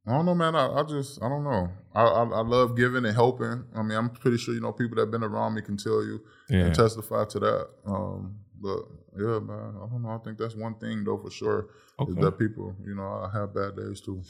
I 0.07 0.11
don't 0.11 0.25
know, 0.25 0.35
man. 0.35 0.55
I, 0.55 0.67
I 0.79 0.83
just, 0.83 1.21
I 1.23 1.29
don't 1.29 1.43
know. 1.43 1.69
I, 1.93 2.01
I, 2.03 2.23
I 2.23 2.41
love 2.41 2.75
giving 2.75 3.05
and 3.05 3.15
helping. 3.15 3.63
I 3.75 3.81
mean, 3.81 3.97
I'm 3.97 4.09
pretty 4.09 4.37
sure 4.37 4.53
you 4.53 4.59
know 4.61 4.71
people 4.71 4.95
that 4.95 5.03
have 5.03 5.11
been 5.11 5.23
around 5.23 5.53
me 5.55 5.61
can 5.61 5.77
tell 5.77 6.03
you 6.03 6.21
yeah. 6.49 6.65
and 6.65 6.75
testify 6.75 7.25
to 7.25 7.39
that. 7.39 7.67
Um, 7.85 8.39
but 8.61 8.79
yeah, 9.17 9.39
man, 9.39 9.75
I 9.77 9.87
don't 9.89 10.01
know. 10.01 10.09
I 10.09 10.17
think 10.23 10.37
that's 10.37 10.55
one 10.55 10.75
thing 10.75 11.03
though 11.03 11.17
for 11.17 11.29
sure 11.29 11.67
is 12.07 12.15
that 12.15 12.37
people, 12.39 12.75
you 12.85 12.95
know, 12.95 13.03
I 13.03 13.29
have 13.37 13.53
bad 13.53 13.75
days 13.75 14.01
too. 14.01 14.21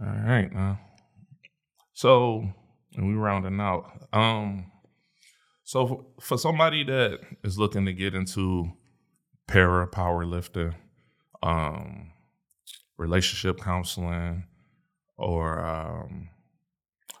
All 0.00 0.06
right, 0.06 0.52
now. 0.52 0.78
So, 1.92 2.44
and 2.94 3.08
we 3.08 3.14
rounding 3.14 3.60
out. 3.60 3.90
Um, 4.12 4.70
so 5.64 5.86
for, 5.86 6.04
for 6.20 6.38
somebody 6.38 6.84
that 6.84 7.18
is 7.44 7.58
looking 7.58 7.86
to 7.86 7.92
get 7.92 8.14
into 8.14 8.70
para 9.46 9.86
powerlifting, 9.88 10.74
um, 11.42 12.12
relationship 12.96 13.60
counseling, 13.60 14.44
or 15.16 15.58
um, 15.58 16.28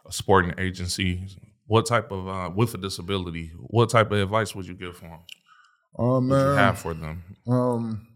a 0.06 0.12
sporting 0.12 0.54
agency, 0.58 1.26
what 1.66 1.86
type 1.86 2.10
of 2.10 2.28
uh, 2.28 2.50
with 2.54 2.74
a 2.74 2.78
disability, 2.78 3.52
what 3.58 3.90
type 3.90 4.10
of 4.12 4.18
advice 4.18 4.54
would 4.54 4.66
you 4.66 4.74
give 4.74 4.96
for 4.96 5.08
them? 5.08 5.20
Um, 5.98 6.28
Would 6.28 6.36
you 6.36 6.50
have 6.52 6.78
for 6.78 6.94
them? 6.94 7.22
Um, 7.46 8.06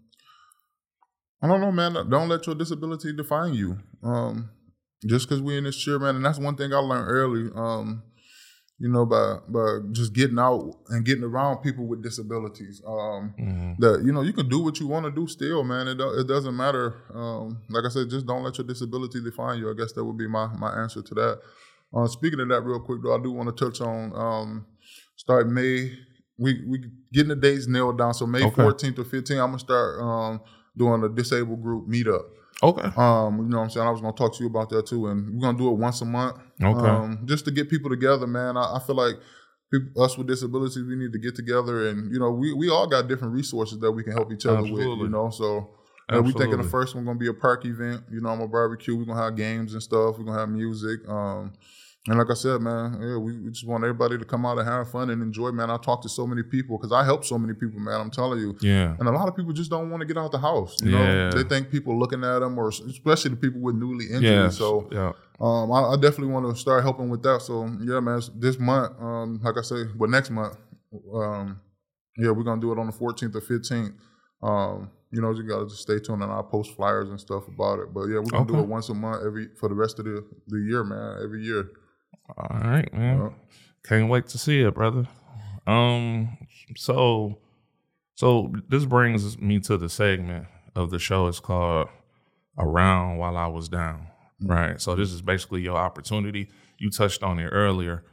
I 1.43 1.49
don't 1.49 1.61
know, 1.61 1.73
man. 1.73 1.95
Don't 2.09 2.29
let 2.29 2.47
your 2.47 2.55
disability 2.55 3.13
define 3.13 3.55
you. 3.55 3.79
Um, 4.03 4.51
just 5.05 5.29
because 5.29 5.43
we're 5.43 5.59
in 5.59 5.65
this 5.65 5.77
chair, 5.77 5.99
man, 5.99 6.15
and 6.17 6.25
that's 6.25 6.39
one 6.39 6.57
thing 6.57 6.73
I 6.73 6.77
learned 6.79 7.09
early. 7.09 7.51
Um, 7.55 8.05
you 8.79 8.89
know, 8.89 9.05
by 9.07 9.39
by 9.49 9.79
just 9.93 10.13
getting 10.13 10.39
out 10.39 10.73
and 10.89 11.05
getting 11.05 11.25
around 11.25 11.59
people 11.59 11.87
with 11.87 12.03
disabilities. 12.03 12.81
Um, 12.87 13.35
Mhm. 13.39 13.79
that 13.79 14.03
you 14.05 14.13
know 14.13 14.23
you 14.23 14.33
can 14.33 14.49
do 14.49 14.61
what 14.61 14.79
you 14.81 14.87
want 14.87 15.05
to 15.07 15.11
do 15.13 15.27
still, 15.27 15.63
man. 15.65 15.89
It 15.89 15.99
do, 15.99 16.09
it 16.19 16.27
doesn't 16.27 16.57
matter. 16.57 16.95
Um, 17.15 17.63
like 17.69 17.85
I 17.85 17.89
said, 17.89 18.11
just 18.11 18.27
don't 18.27 18.43
let 18.45 18.59
your 18.59 18.67
disability 18.67 19.21
define 19.23 19.59
you. 19.59 19.71
I 19.71 19.75
guess 19.75 19.93
that 19.93 20.05
would 20.05 20.17
be 20.19 20.29
my 20.29 20.47
my 20.57 20.73
answer 20.83 21.03
to 21.03 21.15
that. 21.15 21.41
Uh, 21.95 22.07
speaking 22.07 22.41
of 22.41 22.49
that, 22.49 22.63
real 22.63 22.81
quick 22.81 23.03
though, 23.03 23.15
I 23.17 23.23
do 23.23 23.31
want 23.33 23.55
to 23.57 23.65
touch 23.65 23.81
on 23.81 24.13
um, 24.17 24.67
start 25.17 25.49
May. 25.49 25.93
We 26.43 26.63
we 26.67 26.85
getting 27.13 27.29
the 27.29 27.37
dates 27.37 27.67
nailed 27.69 27.99
down. 27.99 28.15
So 28.15 28.27
May 28.27 28.45
Okay. 28.45 28.63
fourteenth 28.63 28.99
or 28.99 29.05
fifteenth, 29.05 29.41
I'm 29.41 29.49
gonna 29.49 29.59
start 29.59 30.01
um, 30.01 30.41
doing 30.77 31.03
a 31.05 31.09
disabled 31.09 31.63
group 31.63 31.89
meetup. 31.89 32.23
Okay. 32.63 32.89
Um, 32.97 33.39
you 33.39 33.49
know 33.49 33.59
what 33.59 33.65
I'm 33.65 33.71
saying? 33.71 33.87
I 33.87 33.91
was 33.91 34.01
gonna 34.01 34.13
talk 34.13 34.35
to 34.37 34.43
you 34.45 34.49
about 34.49 34.69
that 34.71 34.87
too, 34.87 35.07
and 35.09 35.35
we're 35.35 35.41
gonna 35.41 35.59
do 35.59 35.69
it 35.69 35.79
once 35.79 36.01
a 36.01 36.05
month. 36.05 36.37
Okay. 36.63 36.89
Um, 36.89 37.23
just 37.25 37.45
to 37.47 37.51
get 37.51 37.69
people 37.71 37.91
together, 37.91 38.27
man. 38.27 38.57
I, 38.57 38.77
I 38.77 38.81
feel 38.87 38.97
like 38.97 39.17
people, 39.73 40.03
us 40.03 40.17
with 40.19 40.27
disabilities, 40.29 40.83
we 40.83 40.97
need 40.97 41.13
to 41.13 41.19
get 41.19 41.35
together, 41.35 41.89
and 41.89 42.13
you 42.13 42.19
know, 42.21 42.31
we 42.31 42.53
we 42.53 42.69
all 42.71 42.87
got 42.87 43.09
different 43.09 43.35
resources 43.35 43.79
that 43.81 43.91
we 43.93 44.03
can 44.03 44.13
help 44.13 44.33
each 44.33 44.47
other 44.47 44.63
with. 44.63 44.83
You 45.05 45.09
know, 45.09 45.31
so 45.31 45.71
Uh, 46.09 46.21
we 46.23 46.33
thinking 46.33 46.59
the 46.59 46.69
first 46.71 46.95
one 46.95 47.05
gonna 47.05 47.19
be 47.19 47.29
a 47.29 47.35
park 47.35 47.65
event. 47.65 48.03
You 48.11 48.21
know, 48.21 48.29
I'm 48.31 48.41
a 48.41 48.49
barbecue. 48.49 48.95
We're 48.97 49.07
gonna 49.07 49.23
have 49.23 49.37
games 49.37 49.73
and 49.75 49.83
stuff. 49.83 50.19
We're 50.19 50.25
gonna 50.25 50.39
have 50.39 50.49
music. 50.51 51.01
Um, 51.09 51.53
and 52.09 52.19
like 52.19 52.27
I 52.31 52.35
said, 52.35 52.61
man, 52.61 52.99
yeah, 53.01 53.17
we, 53.17 53.39
we 53.39 53.51
just 53.51 53.65
want 53.67 53.85
everybody 53.85 54.19
to 54.19 54.25
come 54.25 54.45
out 54.45 54.59
and 54.59 54.67
have 54.67 54.91
fun 54.91 55.11
and 55.11 55.23
enjoy. 55.23 55.53
Man, 55.53 55.71
I 55.71 55.77
talk 55.77 56.03
to 56.03 56.09
so 56.09 56.27
many 56.27 56.43
people 56.43 56.77
because 56.77 56.91
I 56.91 57.05
help 57.05 57.25
so 57.25 57.39
many 57.39 57.55
people, 57.55 57.79
man. 57.79 58.01
I'm 58.01 58.11
telling 58.11 58.41
you. 58.41 58.57
Yeah. 58.61 58.97
And 58.99 59.09
a 59.09 59.13
lot 59.13 59.29
of 59.29 59.37
people 59.37 59.53
just 59.53 59.71
don't 59.71 59.89
want 59.89 60.01
to 60.01 60.07
get 60.07 60.19
out 60.19 60.33
the 60.33 60.39
house. 60.39 60.77
You 60.83 60.91
Yeah. 60.91 61.31
know, 61.31 61.31
they 61.31 61.45
think 61.49 61.71
people 61.71 61.97
looking 61.97 62.25
at 62.25 62.41
them, 62.41 62.59
or 62.59 62.69
especially 62.71 63.31
the 63.31 63.37
people 63.37 63.61
with 63.61 63.77
newly 63.77 64.07
injured. 64.07 64.23
Yeah. 64.25 64.49
So 64.49 64.89
yeah. 64.91 65.13
um, 65.41 65.71
I, 65.71 65.93
I 65.93 65.95
definitely 65.95 66.33
want 66.33 66.53
to 66.53 66.61
start 66.61 66.83
helping 66.83 67.09
with 67.09 67.23
that. 67.23 67.41
So 67.43 67.67
yeah, 67.81 68.01
man, 68.01 68.21
this 68.35 68.59
month, 68.59 69.01
um, 69.01 69.41
like 69.45 69.57
I 69.57 69.63
say, 69.63 69.85
but 69.95 70.11
next 70.11 70.31
month, 70.31 70.57
um, 71.15 71.61
yeah, 72.19 72.31
we're 72.33 72.43
gonna 72.43 72.61
do 72.61 72.73
it 72.73 72.79
on 72.81 72.87
the 72.87 72.93
14th 72.93 73.35
or 73.37 73.41
15th. 73.41 73.93
Um, 74.43 74.91
you 75.13 75.21
know, 75.23 75.31
you 75.31 75.45
gotta 75.45 75.67
just 75.67 75.83
stay 75.83 76.01
tuned, 76.01 76.23
and 76.23 76.33
I'll 76.33 76.43
post 76.43 76.75
flyers 76.75 77.11
and 77.11 77.21
stuff 77.21 77.47
about 77.47 77.79
it. 77.79 77.95
But 77.95 78.07
yeah, 78.07 78.17
we're 78.19 78.25
gonna 78.31 78.47
do 78.47 78.59
it 78.59 78.67
once 78.67 78.89
a 78.89 78.95
month 78.95 79.23
every 79.25 79.51
for 79.61 79.69
the 79.69 79.75
rest 79.77 80.01
of 80.01 80.07
the 80.07 80.25
the 80.49 80.59
year, 80.59 80.83
man. 80.83 81.21
Every 81.23 81.45
year. 81.45 81.71
All 82.37 82.59
right, 82.61 82.93
man. 82.93 83.19
Yeah. 83.19 83.29
Can't 83.85 84.09
wait 84.09 84.27
to 84.29 84.39
see 84.39 84.63
it, 84.63 84.75
brother. 84.75 85.07
Um, 85.67 86.39
so, 86.77 87.39
so 88.15 88.53
this 88.69 88.85
brings 88.85 89.39
me 89.39 89.61
to 89.61 89.77
the 89.77 89.89
segment 89.89 90.47
of 90.75 90.91
the 90.91 90.99
show. 90.99 91.27
It's 91.27 91.41
called 91.41 91.89
"Around 92.59 93.19
While 93.19 93.37
I 93.37 93.47
Was 93.49 93.69
Down." 93.69 94.07
Right. 94.41 94.81
So 94.81 94.95
this 94.95 95.13
is 95.13 95.23
basically 95.23 95.63
your 95.63 95.77
opportunity. 95.77 96.49
You 96.79 96.91
touched 96.91 97.23
on 97.23 97.39
it 97.39 97.49
earlier, 97.49 98.05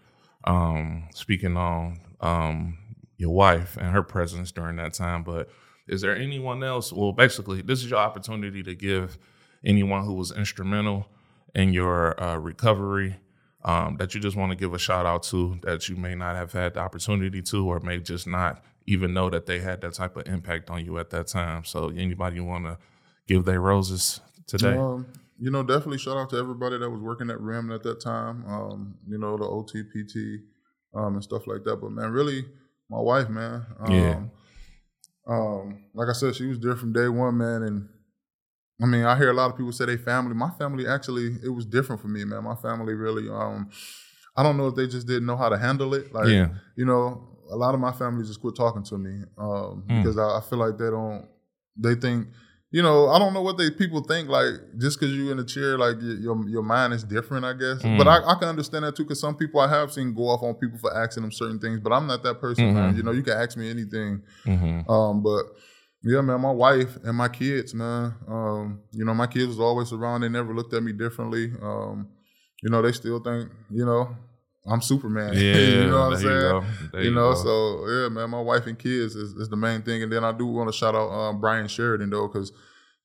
um, 0.43 1.08
speaking 1.13 1.58
on 1.58 1.99
um, 2.21 2.77
your 3.17 3.32
wife 3.32 3.77
and 3.77 3.91
her 3.91 4.03
presence 4.03 4.51
during 4.51 4.75
that 4.77 4.93
time. 4.93 5.23
But 5.23 5.49
is 5.88 6.01
there 6.01 6.15
anyone 6.15 6.63
else? 6.63 6.93
Well, 6.93 7.13
basically, 7.13 7.62
this 7.62 7.84
is 7.84 7.89
your 7.89 7.99
opportunity 7.99 8.62
to 8.63 8.75
give 8.75 9.17
anyone 9.65 10.03
who 10.03 10.13
was 10.13 10.32
instrumental 10.32 11.08
in 11.55 11.73
your 11.73 12.21
uh, 12.21 12.38
recovery 12.38 13.17
um, 13.63 13.98
that 13.98 14.15
you 14.15 14.22
just 14.22 14.38
want 14.38 14.52
to 14.52 14.56
give 14.56 14.74
a 14.74 14.80
shout 14.80 15.06
out 15.06 15.24
to 15.24 15.60
that 15.63 15.89
you 15.89 15.95
may 15.95 16.15
not 16.15 16.36
have 16.36 16.54
had 16.54 16.76
the 16.76 16.80
opportunity 16.80 17.41
to, 17.41 17.67
or 17.67 17.80
may 17.82 18.00
just 18.00 18.28
not 18.28 18.63
even 18.88 19.13
know 19.13 19.30
that 19.30 19.45
they 19.45 19.60
had 19.60 19.82
that 19.82 19.93
type 19.93 20.15
of 20.15 20.28
impact 20.28 20.69
on 20.69 20.84
you 20.84 20.98
at 20.98 21.10
that 21.10 21.28
time. 21.28 21.63
So, 21.65 21.89
anybody 21.89 22.39
want 22.39 22.65
to 22.65 22.78
give 23.28 23.45
their 23.45 23.62
roses 23.62 24.22
today? 24.48 24.76
Um, 24.76 25.08
you 25.39 25.52
know, 25.52 25.63
definitely 25.63 26.00
shout 26.00 26.17
out 26.17 26.30
to 26.32 26.38
everybody 26.38 26.78
that 26.78 26.89
was 26.89 27.02
working 27.02 27.30
at 27.30 27.39
RIM 27.39 27.72
at 27.72 27.84
that 27.84 28.02
time. 28.02 28.45
Um, 28.45 28.95
you 29.08 29.17
know, 29.17 29.38
the 29.38 29.45
OTPT 29.45 30.39
um, 30.93 31.15
and 31.15 31.24
stuff 31.24 31.48
like 31.48 31.63
that. 31.63 31.78
But 31.78 31.91
man, 31.91 32.12
really, 32.12 32.45
my 32.89 33.00
wife, 33.00 33.30
man. 33.30 33.65
Um, 33.80 33.91
Yeah. 33.91 34.22
Um, 35.28 35.84
like 35.93 36.10
I 36.10 36.13
said, 36.13 36.36
she 36.36 36.48
was 36.48 36.60
there 36.60 36.76
from 36.76 36.91
day 36.91 37.08
one, 37.08 37.38
man. 37.38 37.62
And 37.63 37.89
I 38.82 38.86
mean, 38.86 39.04
I 39.04 39.18
hear 39.18 39.30
a 39.30 39.34
lot 39.34 39.52
of 39.52 39.58
people 39.58 39.72
say 39.72 39.86
they 39.86 39.98
family. 39.98 40.34
My 40.34 40.52
family 40.52 40.88
actually, 40.88 41.36
it 41.44 41.50
was 41.50 41.65
different 41.65 42.02
for 42.02 42.08
me, 42.08 42.24
man. 42.24 42.44
My 42.44 42.56
family 42.56 42.94
really, 42.94 43.30
um, 43.30 43.70
I 44.38 44.44
don't 44.44 44.56
know 44.58 44.68
if 44.68 44.76
they 44.76 44.88
just 44.88 45.06
didn't 45.08 45.26
know 45.26 45.36
how 45.36 45.50
to 45.50 45.58
handle 45.58 45.94
it. 45.94 46.13
Like, 46.13 46.28
yeah. 46.30 46.50
you 46.76 46.86
know, 46.86 47.28
a 47.52 47.56
lot 47.56 47.74
of 47.74 47.82
my 47.82 47.92
family 47.92 48.26
just 48.26 48.39
quit 48.39 48.56
talking 48.56 48.84
to 48.84 48.98
me 48.98 49.24
um, 49.38 49.84
Mm. 49.89 50.02
because 50.04 50.18
I, 50.18 50.38
I 50.38 50.42
feel 50.42 50.60
like 50.60 50.78
they 50.78 50.89
don't. 50.89 51.28
They 51.76 51.96
think, 51.96 52.28
you 52.72 52.82
know, 52.84 53.08
I 53.10 53.18
don't 53.20 53.34
know 53.34 53.42
what 53.42 53.58
they 53.58 53.72
people 53.72 54.02
think. 54.02 54.30
Like 54.30 54.54
just 54.78 55.00
because 55.00 55.13
you're 55.15 55.32
in 55.32 55.39
a 55.39 55.44
chair, 55.46 55.78
like 55.78 55.96
your 56.02 56.15
your, 56.15 56.48
your 56.50 56.63
mind 56.63 56.94
is 56.94 57.04
different, 57.04 57.44
I 57.46 57.54
guess. 57.54 57.82
Mm. 57.82 57.98
But 57.98 58.08
I, 58.08 58.18
I 58.24 58.36
can 58.39 58.48
understand 58.50 58.86
that 58.86 58.96
too 58.96 59.04
because 59.04 59.20
some 59.20 59.36
people 59.36 59.60
I 59.60 59.68
have 59.68 59.92
seen 59.92 60.13
go 60.13 60.28
off 60.30 60.44
on 60.44 60.54
people 60.56 60.78
for 60.78 60.96
asking 60.96 61.24
them 61.24 61.32
certain 61.32 61.60
things. 61.60 61.80
But 61.80 61.92
I'm 61.92 62.06
not 62.08 62.22
that 62.24 62.39
person, 62.39 62.74
man. 62.74 62.94
Mhm. 62.94 62.98
You 62.98 63.04
know, 63.04 63.12
you 63.12 63.24
can 63.24 63.34
ask 63.34 63.58
me 63.58 63.70
anything. 63.70 64.22
hmm 64.46 64.82
Um, 64.89 65.22
but 65.24 65.44
yeah, 66.04 66.22
man, 66.22 66.42
my 66.42 66.52
wife 66.52 66.98
and 67.04 67.18
my 67.18 67.28
kids, 67.28 67.74
man. 67.74 68.14
Um, 68.28 68.82
you 68.92 69.04
know, 69.06 69.14
my 69.14 69.28
kids 69.28 69.48
was 69.48 69.60
always 69.60 69.92
around. 69.92 70.22
They 70.22 70.30
never 70.30 70.54
looked 70.54 70.74
at 70.74 70.84
me 70.84 70.94
differently. 70.94 71.52
Um, 71.62 72.08
you 72.64 72.70
know, 72.70 72.82
they 72.82 72.92
still 72.92 73.20
think, 73.20 73.50
you 73.70 73.86
know, 73.86 74.16
I'm 74.68 74.82
Superman. 74.82 75.34
Yeah. 75.38 75.58
you 75.58 75.88
know 75.88 76.00
what 76.00 76.06
I'm 76.06 76.12
you 76.12 76.18
saying? 76.18 76.92
go. 76.92 77.00
You 77.00 77.12
know, 77.12 77.34
so 77.34 77.88
yeah, 77.88 78.10
man, 78.10 78.30
my 78.30 78.42
wife 78.42 78.68
and 78.68 78.78
kids 78.78 79.16
is, 79.16 79.34
is 79.34 79.50
the 79.50 79.56
main 79.58 79.82
thing. 79.82 80.04
And 80.04 80.12
then 80.12 80.24
I 80.24 80.32
do 80.32 80.46
want 80.46 80.70
to 80.70 80.78
shout 80.78 80.96
out 80.96 81.10
um, 81.10 81.40
Brian 81.42 81.68
Sheridan 81.68 82.10
though, 82.10 82.28
because 82.28 82.52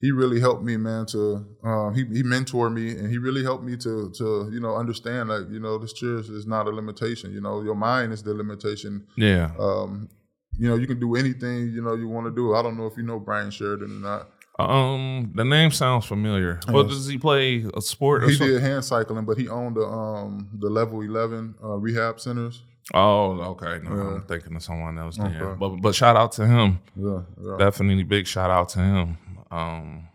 he 0.01 0.11
really 0.11 0.41
helped 0.41 0.63
me, 0.63 0.77
man. 0.77 1.07
To 1.07 1.47
um, 1.65 1.95
he 1.95 2.05
he 2.05 2.23
mentored 2.23 2.75
me, 2.75 2.91
and 2.91 3.09
he 3.11 3.17
really 3.19 3.43
helped 3.43 3.65
me 3.65 3.77
to 3.79 4.11
to 4.19 4.51
you 4.53 4.61
know 4.61 4.75
understand 4.77 5.31
that 5.31 5.49
you 5.51 5.61
know 5.61 5.79
this 5.79 5.93
chair 5.95 6.17
is, 6.19 6.29
is 6.29 6.47
not 6.47 6.67
a 6.67 6.71
limitation. 6.71 7.33
You 7.33 7.41
know, 7.41 7.63
your 7.63 7.77
mind 7.77 8.13
is 8.13 8.23
the 8.23 8.35
limitation. 8.35 9.07
yeah. 9.17 9.53
Um, 9.59 10.09
you 10.59 10.69
know, 10.69 10.77
you 10.77 10.87
can 10.87 11.01
do 11.01 11.17
anything 11.17 11.71
you 11.73 11.83
know 11.83 11.95
you 11.95 12.09
want 12.09 12.27
to 12.27 12.31
do. 12.35 12.55
I 12.55 12.63
don't 12.63 12.77
know 12.77 12.87
if 12.87 12.97
you 12.97 13.03
know 13.03 13.19
Brian 13.19 13.51
Sheridan 13.51 13.91
or 13.99 14.01
not. 14.01 14.29
Um, 14.57 15.33
the 15.35 15.45
name 15.45 15.73
sounds 15.73 16.07
familiar. 16.07 16.61
Yes. 16.69 16.87
does 16.89 17.07
he 17.09 17.19
play? 17.19 17.65
A 17.75 17.81
sport? 17.81 18.23
Or 18.23 18.29
He 18.29 18.35
something? 18.37 18.55
did 18.55 18.63
hand 18.63 18.85
cycling, 18.85 19.25
but 19.25 19.37
he 19.37 19.49
owned 19.49 19.77
the 19.77 19.85
um 19.87 20.49
the 20.59 20.71
level 20.71 21.01
eleven 21.01 21.55
uh, 21.63 21.77
rehab 21.77 22.21
centers. 22.21 22.63
Oh, 22.93 23.31
okay. 23.53 23.81
No, 23.83 23.91
Yeah. 23.97 24.15
I'm 24.17 24.23
thinking 24.23 24.55
of 24.55 24.63
someone 24.63 24.97
else. 24.99 25.19
Okay. 25.19 25.55
But 25.59 25.71
but 25.81 25.95
shout 25.95 26.17
out 26.17 26.33
to 26.33 26.47
him. 26.47 26.79
Yeah, 26.95 27.23
yeah. 27.43 27.57
Definitely 27.59 28.05
big 28.05 28.27
shout 28.29 28.51
out 28.51 28.69
to 28.71 28.79
him. 28.81 29.19
Um, 29.51 30.09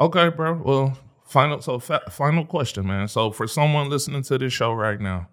okay, 0.00 0.28
bro. 0.30 0.54
Well, 0.64 0.98
final 1.26 1.60
so 1.60 1.78
fa- 1.78 2.02
final 2.10 2.44
question, 2.46 2.86
man. 2.86 3.06
So 3.08 3.30
for 3.30 3.46
someone 3.46 3.90
listening 3.90 4.22
to 4.22 4.38
this 4.38 4.52
show 4.52 4.72
right 4.72 5.00
now, 5.00 5.28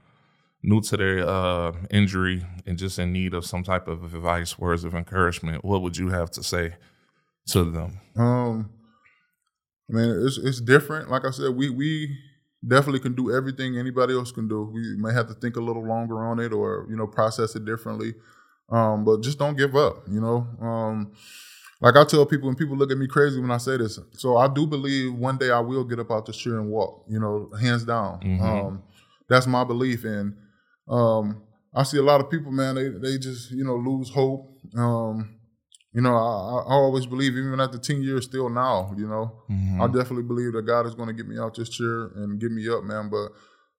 new 0.63 0.81
to 0.81 0.97
their 0.97 1.27
uh, 1.27 1.73
injury 1.91 2.45
and 2.65 2.77
just 2.77 2.97
in 2.97 3.11
need 3.11 3.33
of 3.33 3.45
some 3.45 3.63
type 3.63 3.87
of 3.87 4.03
advice, 4.03 4.57
words 4.57 4.83
of 4.83 4.95
encouragement, 4.95 5.63
what 5.65 5.81
would 5.81 5.97
you 5.97 6.09
have 6.09 6.31
to 6.31 6.43
say 6.43 6.75
to 7.47 7.63
them? 7.69 7.99
Um, 8.15 8.69
I 9.89 9.93
mean, 9.93 10.25
it's 10.25 10.37
it's 10.37 10.61
different. 10.61 11.09
Like 11.09 11.25
I 11.25 11.31
said, 11.31 11.55
we 11.55 11.69
we 11.69 12.17
definitely 12.65 13.01
can 13.01 13.13
do 13.13 13.35
everything 13.35 13.77
anybody 13.77 14.13
else 14.13 14.31
can 14.31 14.47
do. 14.47 14.63
We 14.73 14.95
may 14.97 15.13
have 15.13 15.27
to 15.27 15.33
think 15.33 15.57
a 15.57 15.61
little 15.61 15.85
longer 15.85 16.23
on 16.23 16.39
it, 16.39 16.53
or 16.53 16.87
you 16.89 16.95
know, 16.95 17.07
process 17.07 17.55
it 17.55 17.65
differently. 17.65 18.13
Um, 18.69 19.03
but 19.03 19.21
just 19.21 19.37
don't 19.37 19.57
give 19.57 19.75
up. 19.75 20.07
You 20.09 20.21
know, 20.21 20.47
um, 20.61 21.11
like 21.81 21.97
I 21.97 22.05
tell 22.05 22.25
people, 22.25 22.47
and 22.47 22.57
people 22.57 22.77
look 22.77 22.91
at 22.91 22.97
me 22.97 23.07
crazy 23.07 23.41
when 23.41 23.51
I 23.51 23.57
say 23.57 23.75
this. 23.75 23.99
So 24.13 24.37
I 24.37 24.47
do 24.47 24.65
believe 24.65 25.13
one 25.13 25.37
day 25.37 25.51
I 25.51 25.59
will 25.59 25.83
get 25.83 25.99
up 25.99 26.11
out 26.11 26.25
the 26.25 26.31
chair 26.31 26.57
and 26.59 26.69
walk. 26.69 27.03
You 27.09 27.19
know, 27.19 27.51
hands 27.59 27.83
down. 27.83 28.21
Mhm. 28.21 28.41
Um, 28.41 28.83
that's 29.27 29.47
my 29.47 29.65
belief, 29.65 30.05
and 30.05 30.35
um, 30.87 31.41
I 31.73 31.83
see 31.83 31.97
a 31.97 32.03
lot 32.03 32.21
of 32.21 32.29
people, 32.29 32.51
man. 32.51 32.75
They 32.75 32.89
they 32.89 33.17
just 33.17 33.51
you 33.51 33.63
know 33.63 33.75
lose 33.75 34.09
hope. 34.09 34.49
Um, 34.75 35.39
you 35.93 36.01
know, 36.01 36.15
I, 36.15 36.19
I 36.19 36.57
I 36.69 36.73
always 36.73 37.05
believe, 37.05 37.33
even 37.37 37.59
after 37.59 37.77
ten 37.77 38.01
years, 38.01 38.25
still 38.25 38.49
now, 38.49 38.93
you 38.97 39.07
know, 39.07 39.43
Mhm. 39.49 39.79
I 39.81 39.87
definitely 39.87 40.23
believe 40.23 40.53
that 40.53 40.63
God 40.65 40.85
is 40.85 40.95
going 40.95 41.07
to 41.07 41.13
get 41.13 41.27
me 41.27 41.37
out 41.39 41.55
this 41.55 41.69
chair 41.69 42.05
and 42.15 42.39
get 42.39 42.51
me 42.51 42.67
up, 42.69 42.83
man. 42.83 43.09
But 43.09 43.29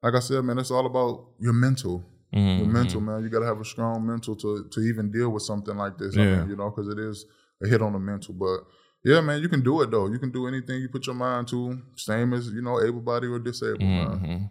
like 0.02 0.14
I 0.14 0.20
said, 0.20 0.44
man, 0.44 0.58
it's 0.58 0.70
all 0.70 0.86
about 0.86 1.28
your 1.40 1.52
mental, 1.52 2.04
Mhm. 2.32 2.58
your 2.58 2.66
mental, 2.66 3.00
man. 3.00 3.22
You 3.22 3.28
got 3.30 3.40
to 3.40 3.46
have 3.46 3.60
a 3.60 3.64
strong 3.64 4.06
mental 4.06 4.34
to 4.36 4.64
to 4.70 4.80
even 4.80 5.10
deal 5.10 5.30
with 5.30 5.42
something 5.42 5.76
like 5.76 5.98
this. 5.98 6.16
I 6.16 6.20
Yeah. 6.22 6.38
mean, 6.40 6.50
you 6.50 6.56
know, 6.56 6.70
because 6.70 6.88
it 6.88 6.98
is 6.98 7.26
a 7.62 7.68
hit 7.68 7.80
on 7.82 7.92
the 7.92 7.98
mental. 7.98 8.34
But 8.34 8.60
yeah, 9.04 9.20
man, 9.20 9.40
you 9.42 9.48
can 9.48 9.62
do 9.62 9.80
it 9.82 9.90
though. 9.90 10.06
You 10.08 10.18
can 10.18 10.30
do 10.30 10.46
anything 10.46 10.80
you 10.82 10.88
put 10.88 11.06
your 11.06 11.16
mind 11.16 11.48
to. 11.48 11.80
Same 11.96 12.32
as 12.32 12.48
you 12.50 12.62
know, 12.62 12.80
able 12.80 13.00
body 13.00 13.26
or 13.28 13.38
disabled, 13.38 13.80
man. 13.80 14.50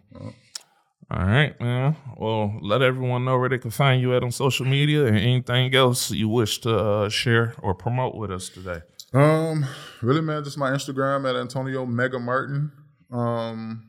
Uh. 1.10 1.14
All 1.14 1.26
right, 1.26 1.60
man. 1.60 1.96
Well, 2.16 2.58
let 2.62 2.82
everyone 2.82 3.24
know 3.24 3.38
where 3.38 3.48
they 3.48 3.58
can 3.58 3.70
find 3.70 4.00
you 4.00 4.14
at 4.16 4.22
on 4.22 4.30
social 4.30 4.66
media 4.66 5.06
and 5.06 5.16
anything 5.18 5.74
else 5.74 6.10
you 6.10 6.28
wish 6.28 6.60
to 6.62 6.76
uh, 6.76 7.08
share 7.08 7.54
or 7.62 7.74
promote 7.74 8.14
with 8.16 8.30
us 8.30 8.48
today. 8.48 8.80
Um, 9.12 9.64
really, 10.02 10.20
man, 10.20 10.42
just 10.44 10.58
my 10.58 10.70
Instagram 10.70 11.28
at 11.28 11.36
Antonio 11.36 11.86
Mega 11.86 12.18
Martin. 12.18 12.72
Um, 13.12 13.86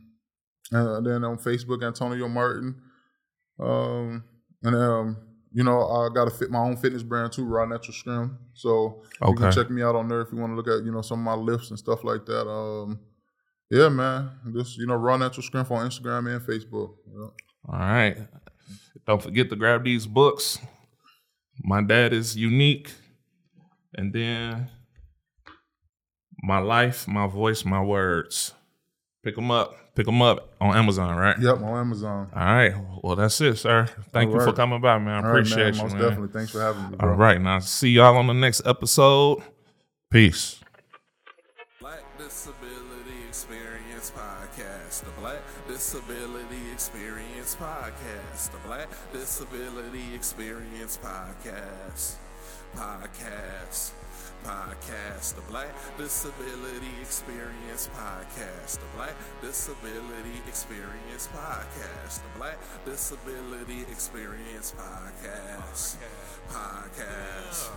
and 0.72 1.06
then 1.06 1.24
on 1.24 1.38
Facebook, 1.38 1.84
Antonio 1.86 2.28
Martin. 2.28 2.82
Um, 3.60 4.24
and 4.64 4.76
um, 4.76 5.18
you 5.52 5.64
know, 5.64 5.80
I 5.88 6.10
got 6.14 6.26
to 6.26 6.32
fit 6.32 6.52
my 6.52 6.60
own 6.60 6.76
fitness 6.78 7.02
brand 7.04 7.32
too, 7.32 7.46
Raw 7.46 7.66
Natural 7.66 7.94
Strength. 7.94 8.34
So 8.54 9.02
you 9.22 9.28
Okay. 9.30 9.44
can 9.44 9.52
check 9.52 9.70
me 9.70 9.82
out 9.82 9.96
on 9.96 10.10
there 10.10 10.22
if 10.22 10.32
you 10.32 10.38
want 10.38 10.52
to 10.52 10.56
look 10.56 10.68
at 10.68 10.86
you 10.86 10.92
know 10.92 11.02
some 11.02 11.20
of 11.20 11.26
my 11.26 11.42
lifts 11.42 11.70
and 11.70 11.80
stuff 11.80 12.04
like 12.04 12.26
that. 12.26 12.48
Um, 12.48 13.00
yeah, 13.70 13.90
man, 13.90 14.32
just 14.54 14.78
you 14.78 14.86
know, 14.86 14.96
Raw 14.96 15.18
Natural 15.18 15.44
Strength 15.44 15.72
on 15.72 15.90
Instagram 15.90 16.36
and 16.36 16.42
Facebook. 16.42 16.96
Yeah. 17.08 17.28
All 17.68 17.80
right. 17.80 18.18
Don't 19.06 19.22
forget 19.22 19.50
to 19.50 19.56
grab 19.56 19.84
these 19.84 20.08
books. 20.08 20.60
My 21.64 21.82
dad 21.82 22.14
is 22.14 22.36
unique. 22.36 22.92
And 23.98 24.12
then 24.12 24.70
My 26.42 26.60
Life, 26.60 27.08
My 27.08 27.28
Voice, 27.28 27.64
My 27.64 27.82
Words. 27.82 28.54
Pick 29.24 29.36
them 29.36 29.50
up. 29.52 29.76
Pick 29.96 30.06
them 30.06 30.22
up 30.22 30.54
on 30.60 30.76
Amazon, 30.76 31.16
right? 31.18 31.40
Yep, 31.40 31.62
on 31.62 31.80
Amazon. 31.80 32.30
All 32.36 32.46
right. 32.46 32.74
Well, 33.02 33.16
that's 33.16 33.40
it, 33.40 33.56
sir. 33.56 33.88
Thank 34.12 34.32
All 34.32 34.40
you 34.40 34.46
for 34.46 34.52
coming 34.52 34.82
by, 34.82 35.00
man. 35.00 35.08
I 35.08 35.16
All 35.16 35.24
right, 35.24 35.40
appreciate 35.40 35.64
man, 35.64 35.76
you, 35.76 35.82
most 35.84 35.94
definitely. 35.94 36.28
Thanks 36.28 36.52
for 36.52 36.60
having 36.60 36.92
me, 36.92 36.98
bro. 36.98 37.10
All 37.10 37.16
right. 37.16 37.40
Now, 37.40 37.60
see 37.60 37.92
y'all 37.92 38.18
on 38.18 38.28
the 38.28 38.34
next 38.34 38.64
episode. 38.66 39.42
Peace. 40.12 40.60
Disability 45.86 46.72
Experience 46.74 47.56
Podcast. 47.62 48.52
The 48.52 48.58
Black 48.66 48.88
Disability 49.14 50.16
Experience 50.16 50.98
Podcast. 50.98 52.16
Podcast. 52.76 53.92
Podcast. 54.44 55.36
The 55.36 55.42
Black 55.42 55.70
Disability 56.00 56.90
Experience 57.02 57.88
Podcast. 57.94 58.80
The 58.80 58.98
Black 58.98 59.14
Disability 59.44 60.42
Experience 60.48 61.30
Podcast. 61.32 62.16
The 62.16 62.40
Black 62.40 62.58
Disability 62.84 63.82
Experience 63.92 64.74
Podcast. 64.76 65.98
Podcast. 66.50 67.70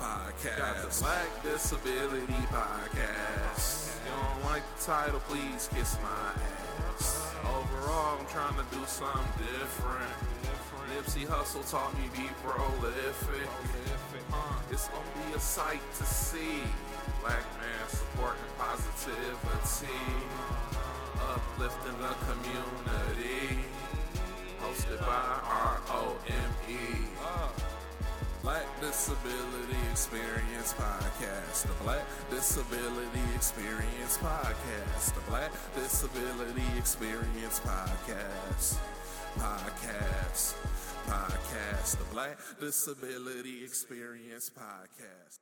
Podcast. 0.00 0.58
Got 0.58 0.90
the 0.90 0.98
Black 1.00 1.42
Disability 1.44 2.42
Podcast. 2.50 3.94
You 4.04 4.10
don't 4.10 4.50
like 4.50 4.62
the 4.76 4.84
title, 4.84 5.20
please 5.28 5.68
kiss 5.72 5.96
my 6.02 6.42
ass. 6.98 7.21
Overall, 7.44 8.18
I'm 8.18 8.26
trying 8.26 8.54
to 8.54 8.64
do 8.74 8.84
something 8.86 9.46
different. 9.58 10.14
Nipsey 10.92 11.26
Hussle 11.26 11.68
taught 11.70 11.94
me 11.94 12.08
be 12.12 12.28
prolific. 12.42 13.48
It's 14.70 14.88
gonna 14.88 15.04
be 15.26 15.34
a 15.34 15.40
sight 15.40 15.80
to 15.98 16.04
see. 16.04 16.62
Black 17.20 17.44
man 17.60 17.88
supporting 17.88 18.52
positivity, 18.58 20.00
uplifting 21.20 21.98
the 21.98 22.14
community. 22.26 23.64
Hosted 24.60 25.00
by 25.00 25.40
R-O-M-E. 25.44 27.11
Black 28.42 28.66
Disability 28.80 29.78
Experience 29.92 30.74
Podcast. 30.74 31.62
The 31.62 31.84
Black 31.84 32.02
Disability 32.28 33.20
Experience 33.36 34.18
Podcast. 34.18 35.14
The 35.14 35.20
Black 35.30 35.52
Disability 35.76 36.66
Experience 36.76 37.60
Podcast. 37.60 38.78
Podcast. 39.38 40.54
Podcast. 41.06 41.98
The 41.98 42.04
Black 42.12 42.38
Disability 42.60 43.62
Experience 43.62 44.50
Podcast. 44.50 45.41